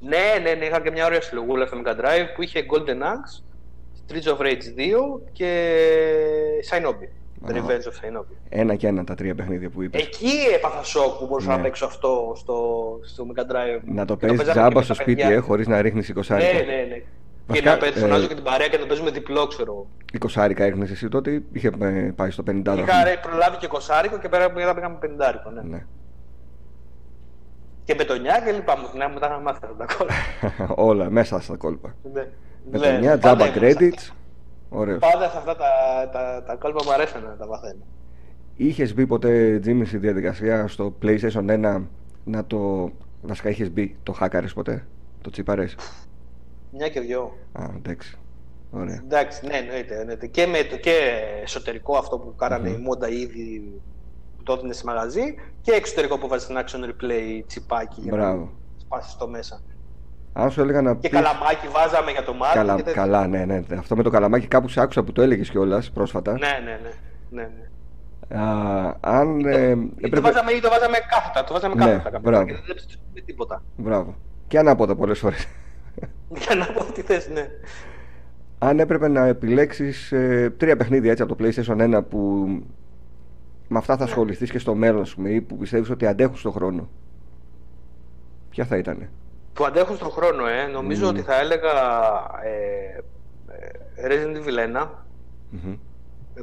[0.00, 3.42] Ναι, ναι, ναι, είχα και μια ωραία συλλογούλα στο Mega Drive που είχε Golden Axe,
[4.06, 5.78] Streets of Rage 2 και
[6.70, 7.08] Shinobi.
[7.46, 8.36] The Revenge of Shinobi.
[8.48, 10.02] Ένα και ένα τα τρία παιχνίδια που είπες.
[10.02, 11.56] Εκεί έπαθα σοκ που μπορούσα ναι.
[11.56, 13.80] να παίξω αυτό στο, στο Mega Drive.
[13.84, 17.02] Να το παίζεις τζάμπα στο σπίτι, ε, χωρίς να ρίχνεις 20 Ναι, ναι, ναι.
[17.52, 19.86] Βασικά, και να φωνάζω ε, και την παρέα και να παίζουμε διπλό, ξέρω.
[20.20, 22.50] 20 άρικα έριχνε εσύ τότε, είχε ε, πάει στο 50.
[22.50, 25.62] Είχα προλάβει και 20 και πέρα πήγαμε 50 άρικο, ναι.
[25.62, 25.84] ναι.
[27.84, 28.74] Και μπετονιά και λοιπά.
[28.96, 30.14] Ναι, μετά να μάθει τα κόλπα.
[30.88, 31.94] Όλα μέσα στα κόλπα.
[32.12, 32.28] Ναι.
[32.64, 34.12] Μπετονιά, ναι, τζάμπα credits.
[34.68, 34.98] Ωραίος.
[34.98, 35.68] Πάντα σε αυτά τα,
[36.12, 37.82] τα, τα κόλπα μου αρέσουν να τα μαθαίνω.
[38.56, 41.82] Είχες μπει ποτέ, Τζίμι, στη διαδικασία στο PlayStation 1
[42.24, 42.90] να το.
[43.22, 44.86] Βασικά είχες μπει το hackers ποτέ,
[45.20, 45.66] το τσιπαρέ.
[46.72, 47.38] Μια και δυο.
[47.52, 48.16] Α, εντάξει.
[48.70, 49.00] Ωραία.
[49.04, 50.00] Εντάξει, ναι, εννοείται.
[50.00, 50.26] εννοείται.
[50.26, 52.78] Και, με το, και εσωτερικό αυτό που κάνανε mm-hmm.
[52.78, 53.72] η Μόντα ήδη
[54.36, 58.48] που το έδινε σε μαγαζί και εξωτερικό που βάζει στην Action Replay τσιπάκι για να
[58.76, 59.60] σπάσει το μέσα.
[60.32, 62.54] Αν σου έλεγα να Και καλαμάκι βάζαμε για το μάτι.
[62.54, 63.76] Καλά, και καλά ναι, ναι, ναι.
[63.76, 66.32] Αυτό με το καλαμάκι κάπου σε άκουσα που το έλεγες κιόλας πρόσφατα.
[66.32, 66.90] Ναι, ναι, ναι.
[67.30, 67.66] ναι, ναι.
[68.40, 70.16] Α, αν, ε, έπρεπε...
[70.16, 72.46] το, βάζαμε, το βάζαμε κάθετα, το βάζαμε ναι, κάθετα μπράβο.
[72.46, 72.76] και δεν
[73.14, 73.62] με τίποτα.
[73.76, 74.14] Μπράβο.
[74.48, 75.46] Και ανάποδα πολλές φορές.
[76.38, 77.50] Για να πω τι θες, ναι.
[78.58, 82.46] Αν έπρεπε να επιλέξεις ε, τρία παιχνίδια έτσι από το PlayStation 1 που
[83.68, 84.10] με αυτά θα ναι.
[84.10, 86.88] ασχοληθείς και στο μέλλον σου ή που πιστεύεις ότι αντέχουν στον χρόνο.
[88.50, 89.08] Ποια θα ήταν.
[89.52, 90.66] Που αντέχουν στον χρόνο, ε.
[90.66, 91.72] Νομίζω ότι θα έλεγα
[92.42, 93.02] ε,
[93.96, 95.76] ε Resident Evil 1, mm-hmm.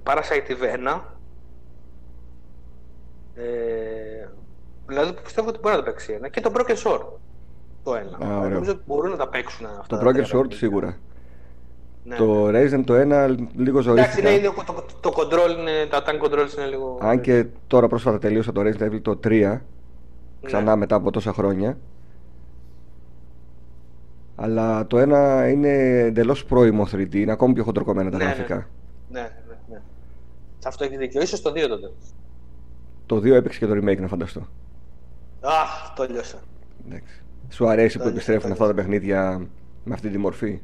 [0.03, 0.99] Parasite Eve 1,
[3.35, 4.27] ε,
[4.87, 7.05] δηλαδή πιστεύω ότι μπορεί να το παίξει ένα και το Broken Sword
[7.83, 8.33] το ένα.
[8.33, 9.97] Α, Νομίζω ότι μπορούν να τα παίξουν αυτά.
[9.97, 10.97] Το Broken Sword σίγουρα.
[12.03, 12.63] Ναι, το ναι.
[12.63, 14.19] Resident το ένα λίγο ζωήθηκε.
[14.19, 16.97] Εντάξει, ναι, το, το, control είναι, τα tank controls είναι λίγο...
[17.01, 19.59] Αν και τώρα πρόσφατα τελείωσα το Resident Evil το 3,
[20.43, 20.75] ξανά ναι.
[20.75, 21.77] μετά από τόσα χρόνια.
[24.35, 28.67] Αλλά το ένα είναι εντελώς πρώιμο 3D, είναι ακόμη πιο χοντροκομμένα τα ναι, γραφικά.
[29.09, 29.81] Ναι, ναι, ναι.
[30.59, 31.25] Σε αυτό έχει δίκιο.
[31.25, 31.91] σω το 2 τότε.
[33.05, 34.47] Το 2 έπαιξε και το remake, να φανταστώ.
[35.41, 36.37] Αχ, το λιώσα.
[36.87, 37.23] Εντάξει.
[37.49, 39.47] Σου αρέσει που επιστρέφουν αυτά τα παιχνίδια
[39.83, 40.61] με αυτή τη μορφή;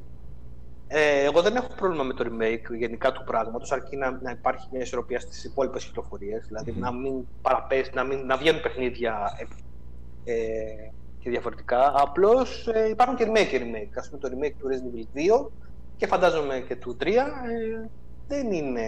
[0.88, 4.68] Ε, εγώ δεν έχω πρόβλημα με το remake γενικά του πράγματος, αρκεί να, να υπάρχει
[4.72, 9.46] μια ισορροπία στις υπόλοιπες κυκλοφορίες, δηλαδή να μην παραπέσει, να, μην, να βγαίνουν παιχνίδια ε,
[10.34, 11.94] ε, και διαφορετικά.
[11.96, 13.94] Απλώς ε, υπάρχουν και remake και remake.
[14.00, 15.50] Ας πούμε το remake του Resident Evil 2
[15.98, 17.16] και φαντάζομαι και του 3 ε,
[18.28, 18.82] δεν είναι...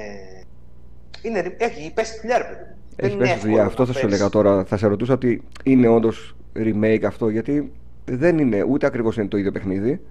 [1.22, 2.76] είναι έχει πέσει δουλειά, ρε παιδί.
[2.96, 3.66] Έχει πέσει δουλειά.
[3.66, 4.66] Αυτό θα σου έλεγα τώρα.
[4.66, 7.72] Θα σε ρωτούσα ότι είναι όντως remake αυτό, γιατί
[8.12, 10.02] δεν είναι ούτε ακριβώς είναι το ίδιο παιχνίδι.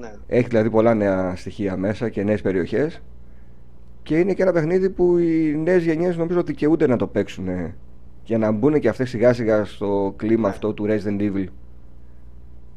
[0.00, 0.12] Ναι.
[0.26, 3.02] Έχει δηλαδή πολλά νέα στοιχεία μέσα και νέες περιοχές.
[4.02, 7.48] Και είναι και ένα παιχνίδι που οι νέες γενιές νομίζω ότι δικαιούνται να το παίξουν
[8.24, 10.54] για να μπουν και αυτές σιγά σιγά στο κλίμα ναι.
[10.54, 11.46] αυτό του Resident Evil.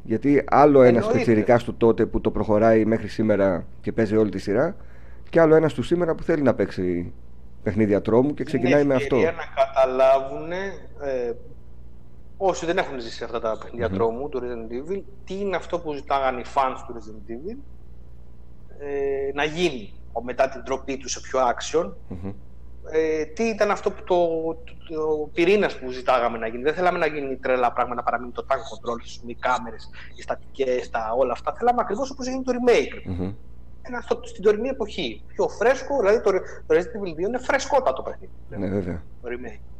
[0.03, 4.37] Γιατί άλλο ένας πιτσυρικά του τότε που το προχωράει μέχρι σήμερα και παίζει όλη τη
[4.37, 4.75] σειρά,
[5.29, 7.13] και άλλο ένας του σήμερα που θέλει να παίξει
[7.63, 9.15] παιχνίδια τρόμου και ξεκινάει με αυτό.
[9.15, 11.33] Για να καταλάβουν ε,
[12.43, 13.93] όσοι δεν έχουν ζήσει αυτά τα παιχνίδια mm-hmm.
[13.93, 17.57] τρόμου του Resident Evil, τι είναι αυτό που ζητάγαν οι fans του Resident Evil
[18.79, 21.85] ε, να γίνει μετά την τροπή τους σε πιο action.
[21.85, 22.33] Mm-hmm.
[22.91, 24.25] Ε, τι ήταν αυτό που το,
[24.55, 26.63] το, το πυρήνας που ζητάγαμε να γίνει.
[26.63, 30.91] Δεν θέλαμε να γίνει τρελά πράγματα, να παραμείνει το tank control, οι κάμερες, οι στατικές,
[31.17, 31.53] όλα αυτά.
[31.57, 33.09] Θέλαμε ακριβώς όπως έγινε το remake.
[33.09, 33.33] Mm-hmm.
[33.81, 35.23] Ένα στο, στην τωρινή εποχή.
[35.27, 36.31] Πιο φρέσκο, δηλαδή το,
[36.65, 38.33] το Resident Evil 2 είναι φρεσκότατο παιχνίδι.
[38.49, 39.03] Ναι, βέβαια.
[39.21, 39.71] Το remake.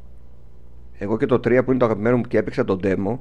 [1.03, 3.17] Εγώ και το 3 που είναι το αγαπημένο μου και έπαιξα το demo,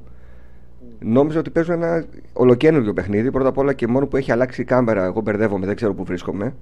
[0.99, 3.31] νόμιζα ότι παίζω ένα ολοκένουργιο παιχνίδι.
[3.31, 5.05] Πρώτα απ' όλα και μόνο που έχει αλλάξει η κάμερα.
[5.05, 6.55] Εγώ μπερδεύομαι, δεν ξέρω που βρίσκομαι.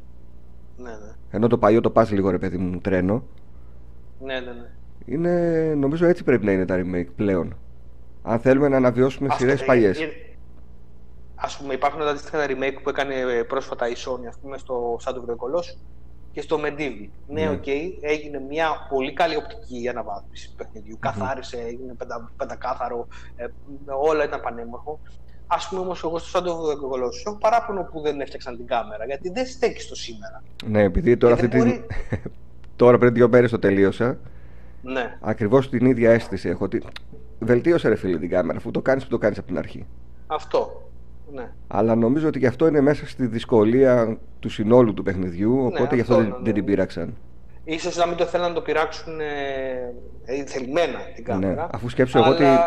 [0.76, 1.12] Ναι, ναι.
[1.30, 3.22] Ενώ το παλιό το πας λίγο ρε παιδί μου τρένο.
[4.20, 4.70] Ναι, ναι, ναι.
[5.04, 7.56] Είναι, νομίζω έτσι πρέπει να είναι τα remake πλέον.
[8.22, 10.00] Αν θέλουμε να αναβιώσουμε σειρές παλιές.
[11.34, 14.98] Α πούμε, υπάρχουν τα αντίστοιχα remake που έκανε ε, πρόσφατα η Sony, ας πούμε, στο
[15.04, 15.78] Shadow of the Colossus
[16.32, 17.08] και στο MediEvil.
[17.28, 17.50] Ναι, ναι.
[17.50, 20.94] OK, okay, έγινε μια πολύ καλή οπτική αναβάθμιση του παιχνιδιού.
[20.94, 21.00] Mm-hmm.
[21.00, 23.44] Καθάρισε, έγινε πεντα, πεντακάθαρο, ε,
[24.02, 25.00] όλα ήταν πανέμορφο.
[25.46, 28.66] Α πούμε όμως, εγώ στο Shadow of the Colossus έχω παράπονο που δεν έφτιαξαν την
[28.66, 30.42] κάμερα, γιατί δεν στέκει στο σήμερα.
[30.66, 31.86] Ναι, επειδή τώρα αυτή μπορεί...
[32.76, 34.18] τώρα πριν δύο μέρες το τελείωσα.
[34.82, 35.18] Ναι.
[35.20, 36.64] Ακριβώς την ίδια αίσθηση έχω.
[36.64, 36.82] Ότι
[37.38, 39.86] βελτίωσε ρε φίλε την κάμερα, αφού το κάνεις που το κάνεις από την αρχή.
[40.26, 40.87] Αυτό.
[41.32, 41.50] Ναι.
[41.68, 45.88] Αλλά νομίζω ότι γι' αυτό είναι μέσα στη δυσκολία του συνόλου του παιχνιδιού, ναι, οπότε
[45.88, 47.16] ναι, γι' αυτό, δεν, δεν την πείραξαν.
[47.70, 49.24] Ίσως να μην το θέλουν να το πειράξουν ε,
[50.24, 51.62] ε θελημένα την ναι, κάμερα.
[51.62, 51.68] Ναι.
[51.72, 52.26] Αφού σκέψω αλλά...
[52.26, 52.60] εγώ ότι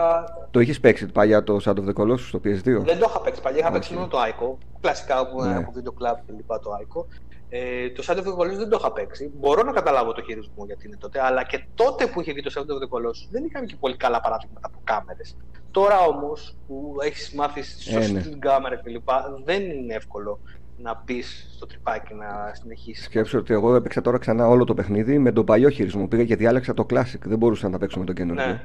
[0.51, 2.63] το έχει παίξει παλιά το Shadow of the Colossus στο PS2.
[2.63, 4.57] Δεν το είχα παίξει παλιά, είχα παίξει μόνο το Ico.
[4.81, 5.55] Κλασικά που ναι.
[5.55, 7.05] από Video Club και λοιπά το Ico.
[7.49, 9.31] Ε, το Shadow of the Colossus δεν το είχα παίξει.
[9.39, 12.51] Μπορώ να καταλάβω το χειρισμό γιατί είναι τότε, αλλά και τότε που είχε βγει το
[12.55, 15.37] Shadow of the Colossus δεν είχαμε και πολύ καλά παράδειγματα από κάμερες.
[15.71, 18.21] Τώρα όμως που έχεις μάθει σωστή ε, ναι.
[18.39, 19.09] κάμερα κλπ.
[19.43, 20.39] δεν είναι εύκολο
[20.77, 21.21] να μπει
[21.55, 23.05] στο τρυπάκι να συνεχίσεις.
[23.05, 26.07] Σκέψω ότι εγώ έπαιξα τώρα ξανά όλο το παιχνίδι με τον παλιό χειρισμό.
[26.07, 27.19] Πήγα και διάλεξα το Classic.
[27.25, 28.45] Δεν μπορούσα να τα παίξω με τον καινούργιο.
[28.45, 28.61] Ναι,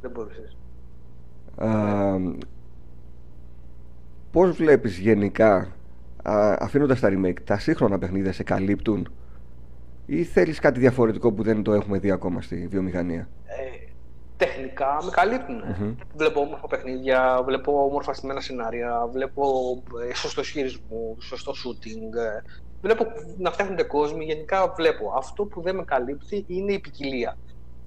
[0.00, 0.56] δεν μπορούσες.
[4.30, 5.68] Πώς βλέπεις γενικά,
[6.58, 9.08] αφήνοντας τα remake, τα σύγχρονα παιχνίδια σε καλύπτουν
[10.06, 13.28] ή θέλεις κάτι διαφορετικό που δεν το έχουμε δει ακόμα στη βιομηχανία;
[14.38, 15.62] Ε, τεχνικά με καλύπτουν.
[16.16, 19.42] Βλέπω όμορφα παιχνίδια, βλέπω όμορφα στημένα σενάρια, βλέπω
[20.10, 22.16] ε, σωστό χειρισμό, σωστό shooting.
[22.16, 22.42] Ε,
[22.80, 23.06] βλέπω
[23.38, 25.14] να φτιάχνονται κόσμοι, γενικά βλέπω.
[25.16, 27.36] Αυτό που δεν με καλύπτει είναι η ποικιλία.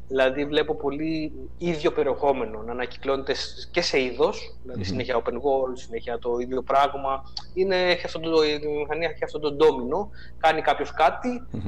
[0.08, 3.34] Δηλαδή βλέπω πολύ ίδιο περιεχόμενο να ανακυκλώνεται
[3.72, 7.24] και σε είδος, δηλαδή συνέχεια open world, συνέχεια το ίδιο πράγμα.
[7.54, 10.94] Είναι, έχει αυτό το, η μηχανία έχει αυτό το ντόμινο, κάνει κάποιος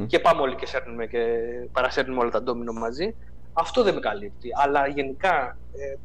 [0.07, 1.19] και πάμε όλοι και, σέρνουμε και
[1.71, 3.15] παρασέρνουμε όλα τα ντόμινο μαζί.
[3.53, 4.49] Αυτό δεν με καλύπτει.
[4.63, 5.95] Αλλά γενικά, ε,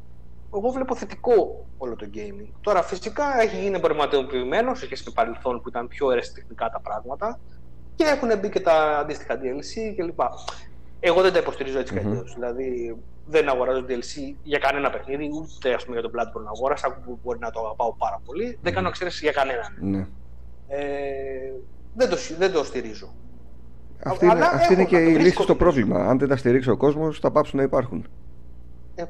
[0.55, 2.49] εγώ βλέπω θετικό όλο το gaming.
[2.61, 7.39] Τώρα, φυσικά έχει γίνει εμπορευματοποιημένος σε σχέση με παρελθόν που ήταν πιο ερεσιτεχνικά τα πράγματα
[7.95, 10.19] και έχουν μπει και τα αντίστοιχα DLC κλπ.
[10.99, 12.23] Εγώ δεν τα υποστηρίζω έτσι mm-hmm.
[12.33, 17.19] Δηλαδή, δεν αγοράζω DLC για κανένα παιχνίδι, ούτε ας πούμε, για τον Bloodborne αγόρασα, που
[17.23, 18.51] μπορεί να το αγαπάω πάρα πολύ.
[18.51, 18.59] Mm-hmm.
[18.61, 19.77] Δεν κάνω εξαίρεση για κανέναν.
[19.83, 20.07] Mm-hmm.
[20.67, 21.51] Ε,
[21.95, 23.13] δεν, το, δεν το στηρίζω.
[24.03, 26.07] Αυτή είναι, αυτή είναι και η λύση στο πρόβλημα.
[26.07, 28.07] Αν δεν τα στηρίξει ο κόσμος, θα πάψουν να υπάρχουν.
[28.95, 29.03] Ε,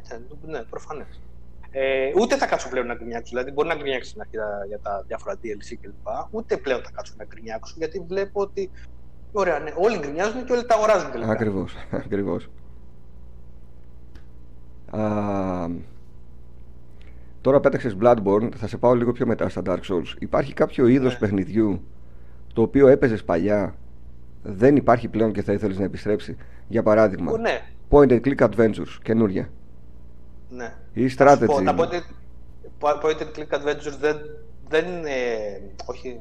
[0.45, 1.21] ναι, προφανές.
[1.71, 3.29] Ε, ούτε θα κάτσω πλέον να γκρινιάξω.
[3.29, 4.35] Δηλαδή, μπορεί να γκρινιάξω στην αρχή
[4.67, 6.07] για τα διάφορα DLC κλπ.
[6.29, 8.69] Ούτε πλέον θα κάτσω να γκρινιάξω, γιατί βλέπω ότι.
[9.31, 11.31] Ωραία, ναι, όλοι γκρινιάζουν και όλοι τα αγοράζουν τελικά.
[11.31, 11.75] Ακριβώς.
[12.05, 12.49] Ακριβώς.
[17.41, 20.15] τώρα πέταξες Bloodborne, θα σε πάω λίγο πιο μετά στα Dark Souls.
[20.19, 21.19] Υπάρχει κάποιο είδος ναι.
[21.19, 21.81] παιχνιδιού
[22.53, 23.75] το οποίο έπαιζες παλιά
[24.43, 26.37] δεν υπάρχει πλέον και θα ήθελες να επιστρέψει.
[26.67, 27.61] Για παράδειγμα, ναι.
[27.89, 29.49] point and click adventures, καινούρια.
[30.49, 30.73] Ναι.
[30.93, 31.45] Ή strategy.
[31.45, 34.17] Πω, τα point and, point and click adventures δεν,
[34.67, 35.11] δεν είναι.
[35.85, 36.19] Όχι.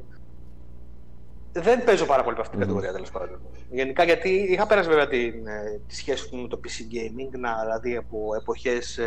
[1.51, 3.39] Δεν παίζω πάρα πολύ με αυτήν την κατηγορία τέλος πάντων.
[3.71, 7.59] Γενικά γιατί είχα πέρασει βέβαια την, ε, τη σχέση μου με το PC gaming, να,
[7.61, 8.99] δηλαδή από εποχές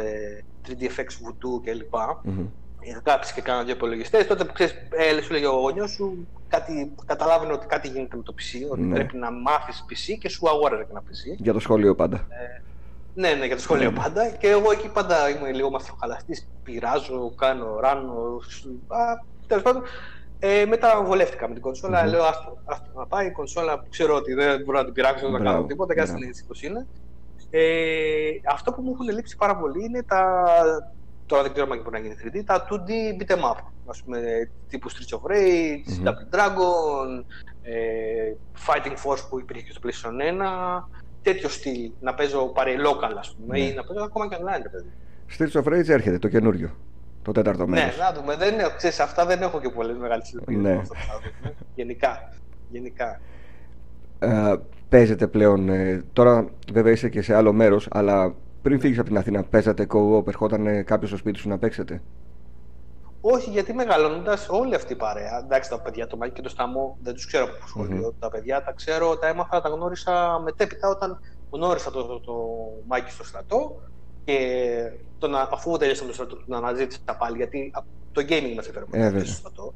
[0.66, 1.94] 3D FX Voodoo κλπ.
[1.94, 2.46] Mm-hmm.
[2.80, 4.26] Είχα κάψει και κάνα δύο υπολογιστές.
[4.26, 8.22] Τότε που ξέρεις, ε, σου λέγε ο γονιός σου, κάτι, καταλάβαινε ότι κάτι γίνεται με
[8.22, 8.94] το PC, ότι ναι.
[8.94, 11.36] πρέπει να μάθεις PC και σου αγόραζε και ένα PC.
[11.36, 12.16] Για το σχολείο πάντα.
[12.16, 12.62] Ε,
[13.14, 13.98] ναι, ναι, για το σχολείο ναι.
[13.98, 14.28] πάντα.
[14.30, 16.42] Και εγώ εκεί πάντα είμαι λίγο μαθροχαλαστή.
[16.62, 18.40] Πειράζω, κάνω, ράνω.
[19.46, 19.82] Τέλος πάντων,
[20.38, 22.04] ε, μετά βολεύτηκα με την κονσόλα.
[22.04, 22.10] Mm-hmm.
[22.10, 25.30] Λέω, άστο, άστο να πάει η κονσόλα που ξέρω ότι δεν μπορώ να την πειράξω,
[25.30, 25.94] δεν θα κάνω τίποτα.
[25.94, 26.86] Κάτι στην είναι.
[27.50, 30.44] Ε, αυτό που μου έχουν λείψει πάρα πολύ είναι τα,
[31.26, 33.58] τώρα δεν ξέρω αν μπορεί να γίνει 3D, τα 2D beat'em up.
[33.90, 36.08] Ας πούμε, τύπου Streets of Rage, mm-hmm.
[36.08, 37.24] Double Dragon,
[37.62, 38.34] ε,
[38.66, 40.88] Fighting Force που υπήρχε και στο PlayStation 1,
[41.22, 43.70] τέτοιο στυλ, να παίζω παρέ local, ας πούμε, mm-hmm.
[43.70, 44.92] ή να παίζω ακόμα και online, παιδί.
[45.38, 46.70] Streets of Rage έρχεται, το καινούριο.
[47.22, 47.96] Το τέταρτο μέρος.
[47.96, 48.36] Ναι, να δούμε.
[48.36, 50.62] Δεν, ξέρεις, αυτά δεν έχω και πολλές μεγάλες ελπίδες.
[50.62, 50.82] Ναι.
[51.74, 52.32] γενικά.
[52.68, 53.20] γενικά.
[54.18, 59.08] Uh, παίζετε πλέον, ε, τώρα βέβαια είσαι και σε άλλο μέρος, αλλά πριν φύγεις από
[59.08, 62.00] την Αθήνα, παίζατε co-op, ερχόταν κάποιος στο σπίτι σου να παίξετε;
[63.20, 65.38] Όχι, γιατί μεγαλώνοντας όλη αυτή η παρέα.
[65.38, 68.14] Εντάξει, τα παιδιά, το Μάκη και το Σταμό δεν τους ξέρω από σχολείο.
[68.18, 71.18] Τα παιδιά τα ξέρω, τα έμαθα, τα γνώρισα μετέπειτα όταν
[71.50, 72.34] γνώρισα το, το, το
[72.86, 73.82] Μάκη στο στρατό
[74.24, 74.82] και
[75.18, 77.70] τον, αφού τελείωσαμε το στρατό, τον αναζήτησα πάλι γιατί
[78.12, 79.74] το gaming μας έφερε ε, στο στρατό.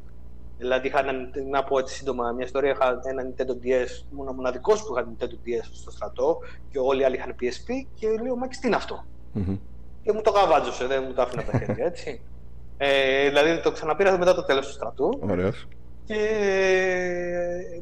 [0.56, 1.12] Δηλαδή, είχα ένα,
[1.50, 2.70] να πω έτσι σύντομα μια ιστορία.
[2.70, 7.00] Είχα ένα Nintendo DS, ήμουν ο μοναδικός που είχα Nintendo DS στο στρατό και όλοι
[7.00, 7.70] οι άλλοι είχαν PSP.
[7.94, 9.60] Και λέω, Μάκη, τι είναι αυτό; Mm-hmm.
[10.02, 12.22] Και μου το καβάτζωσε, δεν μου το άφηνα τα χέρια, έτσι.
[12.76, 15.18] ε, δηλαδή, το ξαναπήρα μετά το τέλος του στρατού.
[15.22, 15.68] Ωραίος.
[16.06, 16.18] Και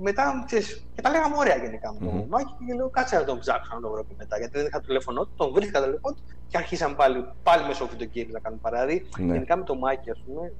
[0.01, 3.39] μετά, ξέρεις, και τα λέγαμε ωραία γενικά με τον Μάκη και λέω κάτσε να τον
[3.39, 4.39] ψάξω να τον βρω και μετά.
[4.39, 7.67] Γιατί δεν είχα το τηλέφωνό του, τον βρήκα το τηλέφωνο του και αρχίσαμε πάλι, πάλι
[7.67, 9.09] μέσω video games να κάνουμε παράδειγμα.
[9.19, 9.33] Ναι.
[9.33, 10.53] Γενικά με τον Μάκη, ας πούμε,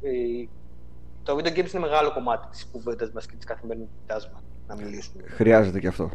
[1.23, 5.23] το video games είναι μεγάλο κομμάτι της κουβέντας μας και της καθημερινότητάς μας να μιλήσουμε.
[5.27, 6.11] Χρειάζεται και αυτό.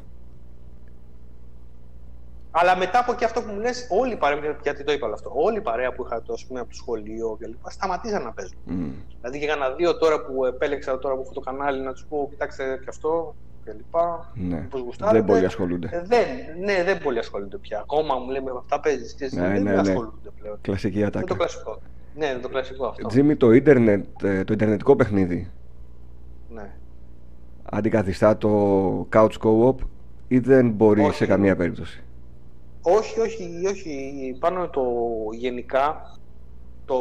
[2.60, 5.14] Αλλά μετά από και αυτό που μου λες, όλη η παρέα, γιατί το είπα όλο
[5.14, 7.70] αυτό, όλη η παρέα που είχα το, πούμε, από το σχολείο κλπ.
[7.70, 8.58] σταματήσαν να παίζουν.
[8.70, 8.94] Mm.
[9.22, 12.28] Δηλαδή και να δύο τώρα που επέλεξα τώρα από αυτό το κανάλι να τους πω,
[12.30, 13.96] κοιτάξτε και αυτό κλπ.
[14.34, 14.68] Ναι.
[15.12, 15.90] δεν πολύ ασχολούνται.
[15.92, 16.26] Ε, δεν,
[16.64, 17.80] ναι, δεν πολύ ασχολούνται πια.
[17.80, 19.80] Ακόμα μου λέμε αυτά παίζεις και ναι, δεν ναι, ναι.
[19.80, 20.58] ασχολούνται πλέον.
[20.62, 21.20] Κλασική ατάκα.
[21.20, 21.80] Είναι το κλασικό.
[22.16, 23.08] Ναι, είναι το κλασικό αυτό.
[23.08, 25.52] Τζίμι, το ίντερνετ, ε, το ιντερνετικό παιχνίδι.
[26.50, 26.70] Ναι.
[27.64, 29.76] Αντικαθιστά το couch co-op
[30.28, 32.04] ή δεν μπορεί σε καμία περίπτωση;
[32.90, 34.36] Όχι, όχι, όχι.
[34.40, 34.84] Πάνω το
[35.32, 36.16] γενικά,
[36.86, 36.98] το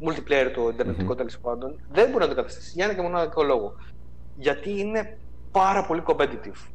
[0.00, 1.16] multiplayer, το ιντερνετικό mm-hmm.
[1.16, 3.74] τέλος πάντων, δεν μπορεί να το καταστήσει για ένα και μοναδικό λόγο.
[4.36, 5.18] Γιατί είναι
[5.50, 6.68] πάρα πολύ competitive.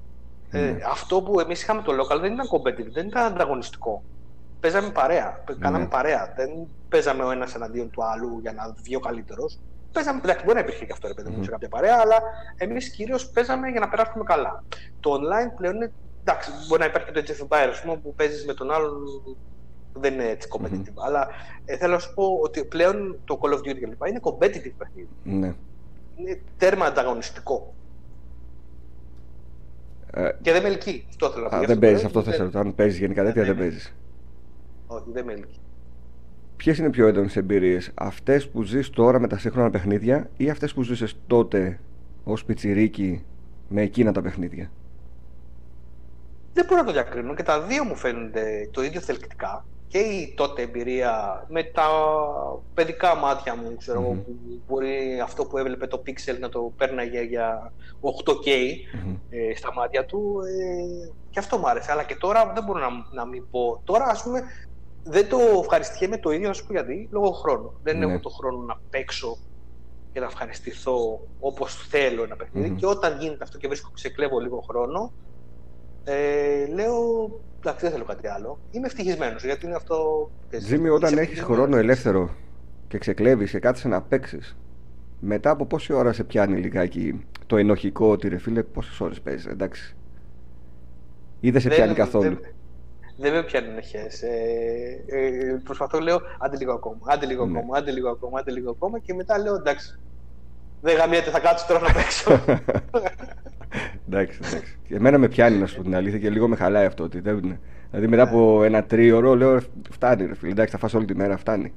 [0.51, 4.03] Ε, αυτό που εμείς είχαμε το local δεν ήταν competitive, δεν ήταν ανταγωνιστικό.
[4.59, 5.89] Παίζαμε παρέα, κάναμε ναι.
[5.89, 6.33] παρέα.
[6.35, 6.49] Δεν
[6.89, 9.59] παίζαμε ο ένας εναντίον του άλλου για να βγει ο καλύτερος.
[9.91, 12.21] Παίζαμε, εντάξει, μπορεί να υπήρχε και αυτό ρε παιδί μου σε κάποια παρέα, αλλά
[12.57, 14.63] εμείς κυρίως παίζαμε για να περάσουμε καλά.
[14.99, 18.53] Το online πλέον είναι εντάξει, μπορεί να υπάρχει και το HF Empire, που παίζεις με
[18.53, 19.03] τον άλλον
[19.93, 20.87] δεν είναι έτσι competitive.
[20.87, 21.05] Mm-hmm.
[21.05, 21.27] Αλλά
[21.65, 24.07] ε, θέλω να σου πω ότι πλέον το Call of Duty κλπ.
[24.07, 25.09] είναι competitive παιχνίδι.
[25.23, 25.53] Ναι.
[26.15, 27.73] Είναι τέρμα ανταγωνιστικό.
[30.13, 31.05] Ε, και δεν με ελκύει.
[31.09, 31.65] Αυτό θέλω να πω.
[31.65, 32.51] δεν παίζεις αυτό, θέλω.
[32.53, 33.93] Αν παίζεις γενικά τέτοια, δεν παίζεις.
[34.87, 35.59] Όχι, δεν με ελκύει.
[36.55, 40.49] Ποιες είναι οι πιο έντονες εμπειρίες, αυτές που ζεις τώρα με τα σύγχρονα παιχνίδια ή
[40.49, 41.79] αυτές που ζούσες τότε
[42.23, 43.23] ως πιτσιρίκι
[43.69, 44.71] με εκείνα τα παιχνίδια;
[46.53, 50.33] Δεν μπορώ να το διακρίνω και τα δύο μου φαίνονται το ίδιο θελκτικά και η
[50.37, 51.87] τότε εμπειρία με τα
[52.73, 54.23] παιδικά μάτια μου, ξέρω mm-hmm.
[54.25, 59.17] που μπορεί αυτό που έβλεπε το Pixel να το πέρναγε για 8K mm-hmm.
[59.29, 62.89] ε, στα μάτια του ε, και αυτό μου άρεσε, αλλά και τώρα δεν μπορώ να,
[63.11, 63.81] να μην πω.
[63.83, 64.41] Τώρα ας πούμε
[65.03, 67.79] δεν το ευχαριστιέμαι το ίδιο, να σου πω γιατί, λόγω χρόνου.
[67.83, 68.09] Δεν mm-hmm.
[68.09, 69.37] έχω το χρόνο να παίξω
[70.13, 74.63] και να ευχαριστηθώ όπως θέλω ένα παιχνίδι και όταν γίνεται αυτό και βρίσκω ξεκλέβω λίγο
[74.69, 75.11] χρόνο
[76.03, 78.59] ε, λέω, εντάξει, δεν θέλω κάτι άλλο.
[78.71, 80.29] Είμαι ευτυχισμένος γιατί είναι αυτό.
[80.51, 82.35] Ζήμη, όταν έχεις χρόνο ελεύθερο
[82.87, 84.57] και ξεκλέβεις και κάθεσαι να παίξεις,
[85.19, 89.45] μετά από πόση ώρα σε πιάνει λιγάκι το ενοχικό ότι ρε φίλε, πόσες ώρες παίζεις,
[89.45, 89.95] εντάξει.
[91.39, 92.39] Ή δεν σε πιάνει καθόλου;
[93.17, 94.21] Δεν, με πιάνει ενοχές.
[94.21, 97.57] Ε, ε, προσπαθώ, λέω, άντε λίγο ακόμα, άντε λίγο ναι.
[97.57, 99.99] ακόμα, άντε λίγο ακόμα, άντε λίγο ακόμα και μετά λέω, εντάξει.
[100.81, 102.31] Δεν γαμιέται, θα κάτσω τώρα να παίξω.
[104.07, 104.79] εντάξει, εντάξει.
[104.89, 107.03] Εμένα με πιάνει να σου πω την αλήθεια και λίγο με χαλάει αυτό.
[107.03, 107.59] Ότι δεν...
[107.89, 109.61] Δηλαδή μετά από ένα τρίωρο λέω
[109.91, 111.73] φτάνει ρε φίλε, εντάξει θα φας όλη τη μέρα, φτάνει.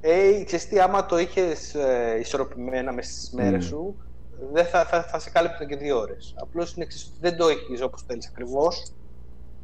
[0.00, 3.68] Ε, ξέρεις τι, άμα το είχες ε, ισορροπημένα μέσα στις μέρες mm.
[3.68, 3.96] σου,
[4.52, 6.34] δεν θα, θα, θα σε κάλυπταν και δύο ώρες.
[6.38, 8.92] Απλώς είναι εξής, ότι δεν το έχεις όπως θέλεις ακριβώς,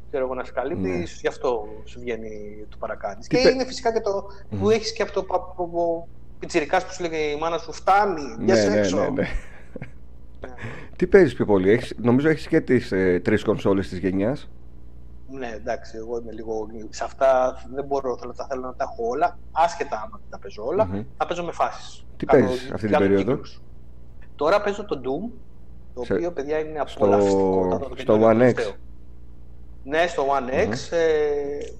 [0.09, 1.03] ξέρω εγώ να σε καλύπτει, mm.
[1.03, 3.27] ίσως γι' αυτό σου βγαίνει το παρακάνεις.
[3.27, 4.57] Και, και είναι φυσικά και το mm.
[4.59, 6.07] που έχεις και αυτό που
[6.43, 8.97] πιτσιρικάς που σου λέγει η μάνα σου φτάνει, ναι, ναι, έξω.
[8.97, 9.27] Ναι, ναι.
[10.97, 14.49] Τι παίζεις πιο πολύ, έχεις, νομίζω έχεις και τις ε, τρεις κονσόλες της γενιάς.
[15.29, 16.67] Ναι, εντάξει, εγώ είμαι λίγο.
[16.89, 19.37] Σε αυτά δεν μπορώ, θέλω, θα θέλω να τα έχω όλα.
[19.51, 21.05] Άσχετα άμα τα παίζω όλα, mm-hmm.
[21.17, 22.05] θα παίζω με φάσεις.
[22.17, 23.61] Τι παίζεις αυτή την περίοδο; Κύκλους.
[24.35, 25.31] Τώρα παίζω το Doom,
[25.93, 26.13] το σε...
[26.13, 27.79] οποίο παιδιά είναι απολαυστικό.
[27.81, 28.73] Στο, στο One X.
[29.83, 30.69] Ναι, στο One X.
[30.69, 30.97] Mm-hmm.
[30.97, 31.73] Ε,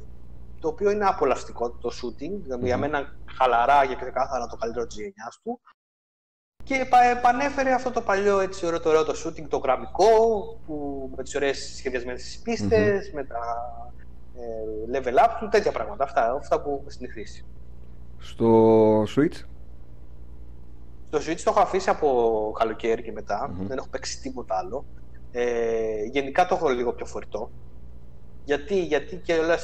[0.63, 2.53] το οποίο είναι απολαυστικό το shooting.
[2.53, 2.59] Mm-hmm.
[2.63, 5.61] Για μένα χαλαρά και ξεκάθαρα το καλύτερο της γενιάς του.
[6.63, 10.05] Και επανέφερε αυτό το παλιό έτσι ωραίο το, ωραίο, το shooting, το γραμμικό,
[10.65, 13.15] που, με τις ωραίες σχεδιασμένες πίστες, mm-hmm.
[13.15, 13.39] με τα
[14.35, 17.45] ε, level up του, τέτοια πράγματα, αυτά, αυτά που έχουμε συνηθίσει.
[18.19, 19.37] Στο Switch?
[21.07, 23.67] Στο Switch το έχω αφήσει από καλοκαίρι και μετά, mm-hmm.
[23.67, 24.85] δεν έχω παίξει τίποτα άλλο.
[25.31, 27.51] Ε, γενικά το έχω λίγο πιο φορητό.
[28.45, 29.57] Γιατί, γιατί και όλα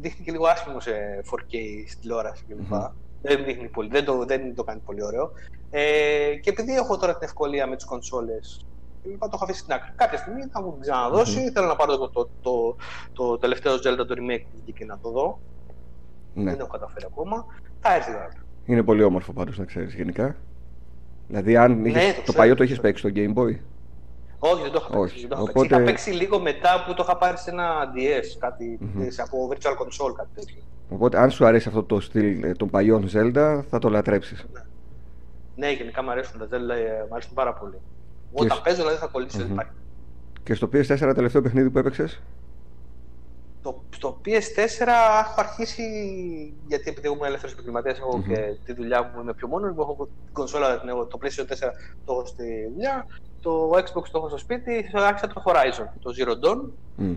[0.00, 0.92] δείχνει και λίγο άσχημο σε
[1.30, 1.54] 4K
[1.88, 2.66] στην τηλεόραση κλπ.
[2.70, 2.90] Mm-hmm.
[3.22, 5.30] Δεν δείχνει πολύ, δεν το, δεν το κάνει πολύ ωραίο.
[5.70, 8.66] Ε, και επειδή έχω τώρα την ευκολία με τις κονσόλες,
[9.02, 9.92] είπα το έχω αφήσει στην άκρη.
[9.96, 11.44] Κάποια στιγμή θα μου την ξαναδώσει.
[11.46, 11.52] Mm-hmm.
[11.52, 12.76] Θέλω να πάρω το, το, το,
[13.12, 15.38] το, τελευταίο Zelda το remake που βγήκε να το δω.
[16.34, 16.50] Ναι.
[16.50, 17.46] Δεν έχω καταφέρει ακόμα.
[17.80, 18.28] Θα έρθει τώρα.
[18.64, 20.36] Είναι πολύ όμορφο πάντως να ξέρεις γενικά.
[21.26, 23.58] Δηλαδή, αν είχες, ναι, το, το παλιό το έχει παίξει στο Game Boy.
[24.38, 25.20] Όχι, δεν το είχα παίξει.
[25.20, 25.66] Δεν το είχα, Οπότε...
[25.66, 29.08] είχα παίξει λίγο μετά που το είχα πάρει σε ένα DS, κάτι, mm-hmm.
[29.16, 30.62] από Virtual Console, κάτι τέτοιο.
[30.88, 34.46] Οπότε, αν σου αρέσει αυτό το στυλ ε, των παλιών Zelda, θα το λατρέψεις.
[34.52, 34.60] Ναι.
[35.56, 37.78] Ναι, γενικά μου αρέσουν τα Zelda, ε, μου αρέσουν πάρα πολύ.
[38.32, 39.72] Όταν παίζω, δηλαδή θα κολλήσει, δεν υπάρχει.
[40.42, 42.22] Και στο PS4 τελευταίο παιχνίδι που έπαιξες;
[43.62, 44.86] Το, στο PS4
[45.24, 45.82] έχω αρχίσει,
[46.66, 48.28] γιατί επειδή ήμουν ελεύθερος επιχειρηματίας, έχω mm-hmm.
[48.28, 49.80] και τη δουλειά μου, είμαι πιο μόνος μου.
[49.80, 51.46] Έχω την κονσόλα, το PlayStation 4
[52.04, 53.06] το έχω στη δουλειά,
[53.40, 56.60] το Xbox το έχω στο σπίτι, άρχισα το Horizon, το Zero Dawn.
[56.98, 57.16] Mm.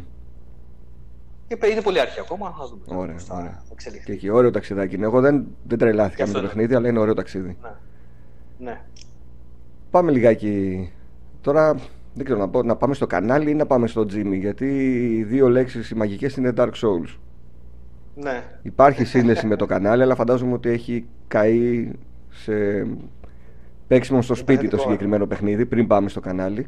[1.47, 3.01] Και είναι πολύ αρχή ακόμα, θα δούμε.
[3.01, 3.61] Ωραία, ωραία.
[4.05, 4.97] Και έχει ωραίο ταξιδάκι.
[5.01, 7.57] Εγώ δεν, δεν τρελάθηκα με το παιχνίδι, αλλά είναι ωραίο ταξίδι.
[7.61, 7.69] Ναι.
[8.57, 8.81] ναι.
[9.91, 10.91] Πάμε λιγάκι.
[11.41, 11.75] Τώρα
[12.13, 14.65] δεν ξέρω να, πω, να πάμε στο κανάλι ή να πάμε στο Jimmy, γιατί
[15.17, 17.17] οι δύο λέξεις οι μαγικές είναι Dark Souls.
[18.15, 18.43] Ναι.
[18.61, 21.91] Υπάρχει σύνδεση με το κανάλι, αλλά φαντάζομαι ότι έχει καεί
[22.29, 22.53] σε
[23.91, 26.67] παίξιμο στο σπίτι το συγκεκριμένο παιχνίδι πριν πάμε στο κανάλι.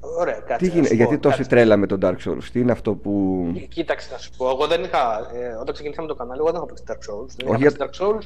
[0.00, 3.44] Ωραία, κάτσε, Τι γίνεται, γιατί τόση τρέλα με τον Dark Souls, τι είναι αυτό που.
[3.68, 5.30] Κοίταξε να σου πω, εγώ δεν είχα.
[5.34, 7.28] Ε, όταν ξεκινήσαμε το κανάλι, εγώ δεν είχα παίξει Dark Souls.
[7.36, 8.22] Δεν Όχι, είχα Dark Souls.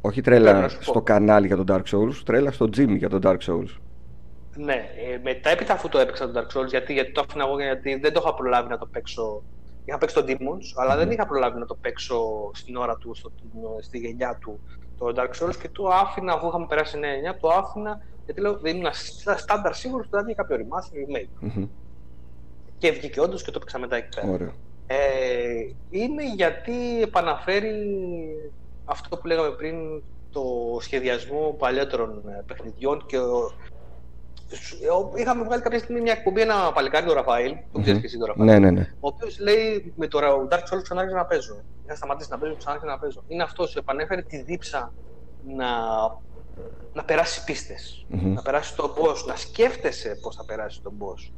[0.00, 3.76] Όχι τρέλα στο κανάλι για τον Dark Souls, τρέλα στο gym για τον Dark Souls.
[4.56, 4.74] Ναι,
[5.12, 7.94] ε, μετά έπειτα αφού το έπαιξα τον Dark Souls, γιατί, γιατί το άφηνα εγώ γιατί
[7.94, 9.42] δεν το είχα προλάβει να το παίξω.
[9.84, 13.32] Είχα παίξει το Demons, αλλά δεν είχα προλάβει να το παίξω στην ώρα του, στο,
[13.80, 14.60] στη γενιά του
[15.02, 16.98] το Dark Souls και το άφηνα, αφού είχαμε περάσει
[17.32, 18.90] 9-9, το άφηνα γιατί λέω δεν ήμουν
[19.36, 21.46] στάνταρ σίγουρος ότι θα βγει κάποιο remaster remake.
[21.46, 21.68] Mm-hmm.
[22.78, 24.54] Και βγήκε όντως και το έπαιξα μετά εκεί πέρα.
[24.86, 24.96] Ε,
[25.90, 27.74] είναι γιατί επαναφέρει
[28.84, 30.42] αυτό που λέγαμε πριν, το
[30.80, 33.18] σχεδιασμό παλιότερων ε, παιχνιδιών και
[35.16, 38.26] Είχαμε βγάλει κάποια στιγμή μια εκπομπή ένα παλικάρι του Ραφαήλ, το ξέρεις και εσύ τον
[38.26, 38.50] Ραφαήλ.
[38.50, 38.94] Ναι, ναι, ναι.
[39.00, 40.18] Ο οποίος λέει με το
[40.50, 41.60] Dark Souls ξανά να παίζω.
[41.84, 43.24] Είχα σταματήσει να παίζω, ξανά να παίζω.
[43.28, 44.92] Είναι αυτός, σου επανέφερε τη δίψα
[45.56, 45.68] να,
[46.92, 48.06] να περάσει πίστες.
[48.08, 51.32] Να περάσει τον boss, να σκέφτεσαι πώς θα περάσει τον boss.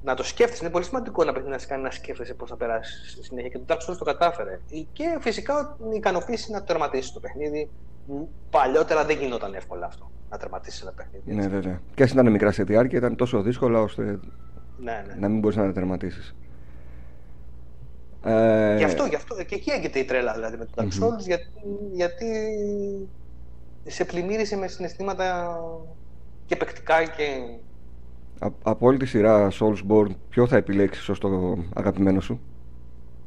[0.00, 0.64] Να το σκέφτεσαι.
[0.64, 3.48] Είναι πολύ σημαντικό να πρέπει να σε κάνει να σκέφτεσαι πώς θα περάσει στη συνέχεια.
[3.48, 4.60] Και το Dark Souls το κατάφερε.
[4.92, 7.70] Και φυσικά η ικανοποίηση να τερματίσει το παιχνίδι.
[8.50, 11.34] Παλιότερα δεν γινόταν εύκολα αυτό να τερματίσει ένα παιχνίδι.
[11.34, 11.80] Ναι, βέβαια.
[11.94, 14.02] Και ας ήταν μικρά σε διάρκεια, ήταν τόσο δύσκολο ώστε
[14.78, 15.14] ναι, ναι.
[15.18, 16.34] να μην μπορείς να τερματίσεις.
[18.24, 18.76] Ε...
[18.76, 21.50] Γι' αυτό, γι' αυτό, και εκεί έγινε η τρέλα δηλαδή με το Dark Souls, γιατί,
[21.92, 22.26] γιατί
[23.86, 25.58] σε πλημμύρισε με συναισθήματα
[26.46, 27.58] και παικτικά και...
[28.62, 32.40] από όλη τη σειρά Soulsborne, ποιο θα επιλέξεις ως το αγαπημένο σου;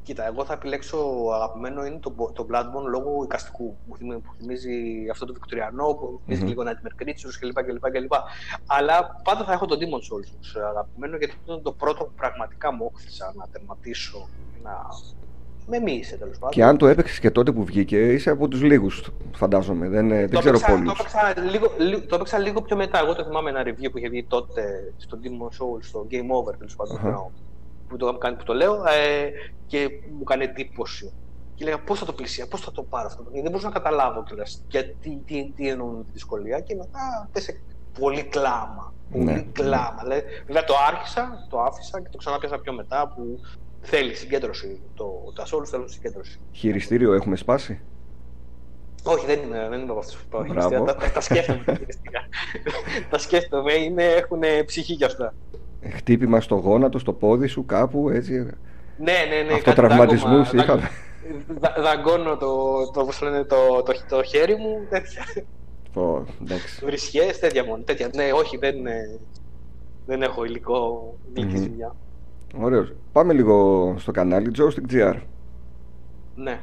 [0.03, 0.97] Κοίτα, εγώ θα επιλέξω
[1.33, 3.97] αγαπημένο είναι το, το Bloodborne λόγω οικαστικού που
[4.37, 6.47] θυμίζει, αυτό το Βικτωριανό, που θυμίζει mm-hmm.
[6.47, 8.13] λίγο Nightmare Creatures κλπ, κλπ, κλπ.
[8.65, 12.73] Αλλά πάντα θα έχω το Demon Souls ως αγαπημένο γιατί ήταν το πρώτο που πραγματικά
[12.73, 14.29] μου όχθησα να τερματίσω,
[14.63, 14.71] να
[15.67, 16.49] με μίλησε τέλος πάντων.
[16.51, 19.87] Και αν το έπαιξες και τότε που βγήκε, είσαι από τους λίγους, φαντάζομαι.
[19.89, 20.85] Δεν, ε, δεν ξέρω πολλούς.
[20.85, 21.67] Το, έπαιξα λίγο,
[22.07, 22.99] το έπαιξα λίγο πιο μετά.
[22.99, 26.53] Εγώ το θυμάμαι ένα review που είχε βγει τότε στο Demon Souls, στο Game Over
[26.57, 26.99] τέλος πάντων.
[27.03, 27.31] Uh-huh.
[27.91, 29.31] Που, το, που το λέω ε,
[29.67, 31.11] και μου έκανε εντύπωση.
[31.55, 33.21] Και λέγα πώς θα το πλησία, πώς θα το πάρω αυτό.
[33.21, 36.59] Γιατί δεν μπορούσα να καταλάβω κιόλας γιατί τι, τι εννοούν τη δυσκολία.
[36.59, 37.61] Και μετά πέσε
[37.99, 38.93] πολύ κλάμα.
[39.11, 39.45] Πολύ ναι.
[39.51, 39.99] κλάμα.
[40.01, 43.39] Δηλαδή, βέβαια το άρχισα, το άφησα και το ξανάπιασα πιο μετά που
[43.81, 44.81] θέλει συγκέντρωση.
[44.95, 46.39] Το, τα Souls θέλουν συγκέντρωση.
[46.51, 47.81] Χειριστήριο έχουμε σπάσει;
[49.03, 51.63] Όχι, δεν είμαι, δεν είμαι από αυτούς που πάω Τα, τα, σκέφτομαι.
[53.11, 55.33] τα σκέφτομαι, είναι, έχουν ψυχή για αυτά.
[55.89, 58.33] Χτύπημα στο γόνατο, στο πόδι σου, κάπου έτσι.
[58.97, 59.53] Ναι, ναι, ναι.
[59.53, 60.89] Αυτοτραυματισμού είχαμε.
[61.83, 65.23] Δαγκώνω το, το, το, το, το, το χέρι μου, τέτοια.
[65.95, 66.21] Oh,
[66.81, 67.83] Βρισιές, τέτοια μόνο.
[67.83, 68.09] Τέτοια.
[68.15, 68.75] Ναι, όχι, δεν,
[70.05, 71.67] δεν έχω υλικό δίκη mm-hmm.
[71.67, 71.95] δουλειά.
[72.59, 72.93] Ωραίος.
[73.11, 75.15] Πάμε λίγο στο κανάλι Joystick GR.
[76.35, 76.59] Ναι.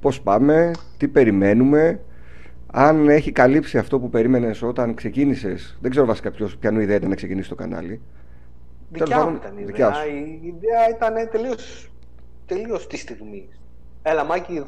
[0.00, 2.00] Πώς πάμε, τι περιμένουμε,
[2.74, 5.76] αν έχει καλύψει αυτό που περίμενες όταν ξεκίνησες.
[5.80, 8.00] Δεν ξέρω βασικά ποιος, ποιανού ιδέα ήταν να ξεκινήσει το κανάλι.
[8.90, 10.06] Δικιά μου ήταν η ιδέα.
[10.06, 11.90] Η ιδέα ήταν τελείως,
[12.46, 13.60] τελείως της στιγμής.
[14.02, 14.64] Έλα, Μάκη,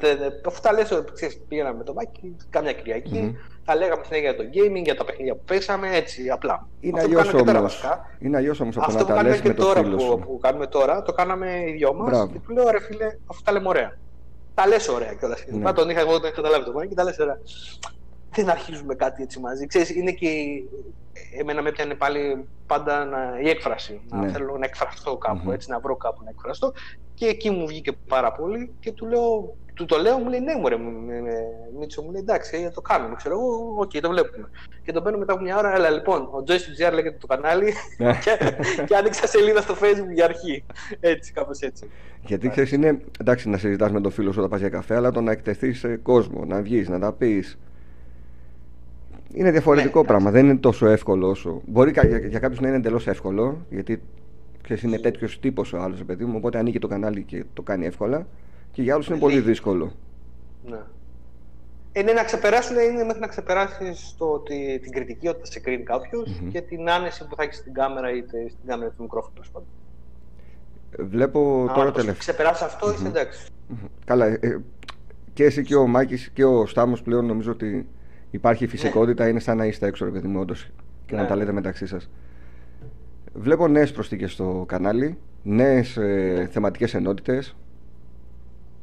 [0.46, 1.04] αφού τα λες,
[1.48, 3.60] πήγαμε με το Μάκη κάμια Κυριακή, mm-hmm.
[3.64, 6.68] τα λέγαμε συνέχεια για το gaming, για τα παιχνίδια που παίξαμε, έτσι απλά.
[6.80, 7.84] Είναι αλλιώς όμως.
[8.18, 11.12] Είναι αλλιώς όμως από να τα λες με το φίλο που, που κάνουμε τώρα, το
[11.12, 13.96] κάναμε οι δυο μας και του λέω, ρε φίλε, αφού τα λέμε ωραία.
[14.54, 15.44] Τα λες ωραία κιόλας.
[15.46, 15.72] Ναι.
[15.72, 17.38] τον είχα εγώ, δεν καταλάβει το Μάκη, τα λες ωραία.
[18.30, 19.66] Δεν αρχίζουμε κάτι έτσι μαζί.
[19.66, 20.28] Ξέρεις, είναι και
[21.38, 24.00] εμένα με έπιανε πάλι πάντα να, η έκφραση.
[24.10, 24.26] Ναι.
[24.26, 25.52] Να θέλω να εκφραστώ κάπου, mm-hmm.
[25.52, 26.72] έτσι, να βρω κάπου να εκφραστώ.
[27.14, 30.56] Και εκεί μου βγήκε πάρα πολύ και του λέω, του το λέω, μου λέει ναι,
[30.56, 30.76] μωρέ,
[31.78, 33.14] Μίτσο, μου λέει εντάξει, το κάνουμε.
[33.14, 34.50] Ξέρω εγώ, OK, okay, το βλέπουμε.
[34.82, 37.72] Και το παίρνω μετά από μια ώρα, αλλά λοιπόν, ο Joystick GR λέγεται το κανάλι
[37.98, 38.12] ναι.
[38.24, 38.38] και,
[38.84, 40.64] και άνοιξα σελίδα στο Facebook για αρχή.
[41.00, 41.90] Έτσι, κάπως έτσι.
[42.26, 45.10] Γιατί ξέρεις, είναι εντάξει να συζητάς με τον φίλο σου όταν πας για καφέ, αλλά
[45.10, 47.58] το να εκτεθείς σε κόσμο, να βγεις, να τα πεις.
[49.32, 50.30] Είναι διαφορετικό ναι, πράγμα.
[50.30, 51.62] Δεν είναι τόσο εύκολο όσο.
[51.66, 54.02] Μπορεί για, για κάποιους να είναι εντελώς εύκολο, γιατί
[54.62, 56.34] ξέρεις, είναι τέτοιος τύπος ο άλλος, παιδί μου.
[56.36, 58.26] Οπότε ανοίγει το κανάλι και το κάνει εύκολα.
[58.74, 59.92] Και για άλλους είναι πολύ δύσκολο.
[60.64, 60.78] Ναι.
[61.92, 64.16] Ε, ναι, να ξεπεράσουν είναι μέχρι να ξεπεράσεις
[64.82, 65.84] την κριτική όταν σε κρίνει
[66.52, 69.40] και την άνεση που θα έχεις στην κάμερα είτε στην κάμερα του μικρόφωνου.
[70.98, 72.12] Βλέπω τώρα τελευταία.
[72.12, 73.46] Αν ξεπεράσει αυτό, είσαι εντάξει.
[74.04, 74.26] Καλά.
[74.26, 74.60] Ε,
[75.32, 77.86] και εσύ και ο Μάκης και ο Στάμος πλέον νομίζω ότι
[78.30, 79.24] υπάρχει φυσικότητα.
[79.24, 79.30] Ναι.
[79.30, 80.70] Είναι σαν να είστε έξω, ρε παιδί μου, όντως.
[81.06, 81.28] Και να ναι.
[81.28, 82.10] τα λέτε μεταξύ σας.
[83.34, 86.46] Βλέπω νέες προσθήκε στο κανάλι, νέες ε, ναι.
[86.46, 87.56] θεματικές ενότητες.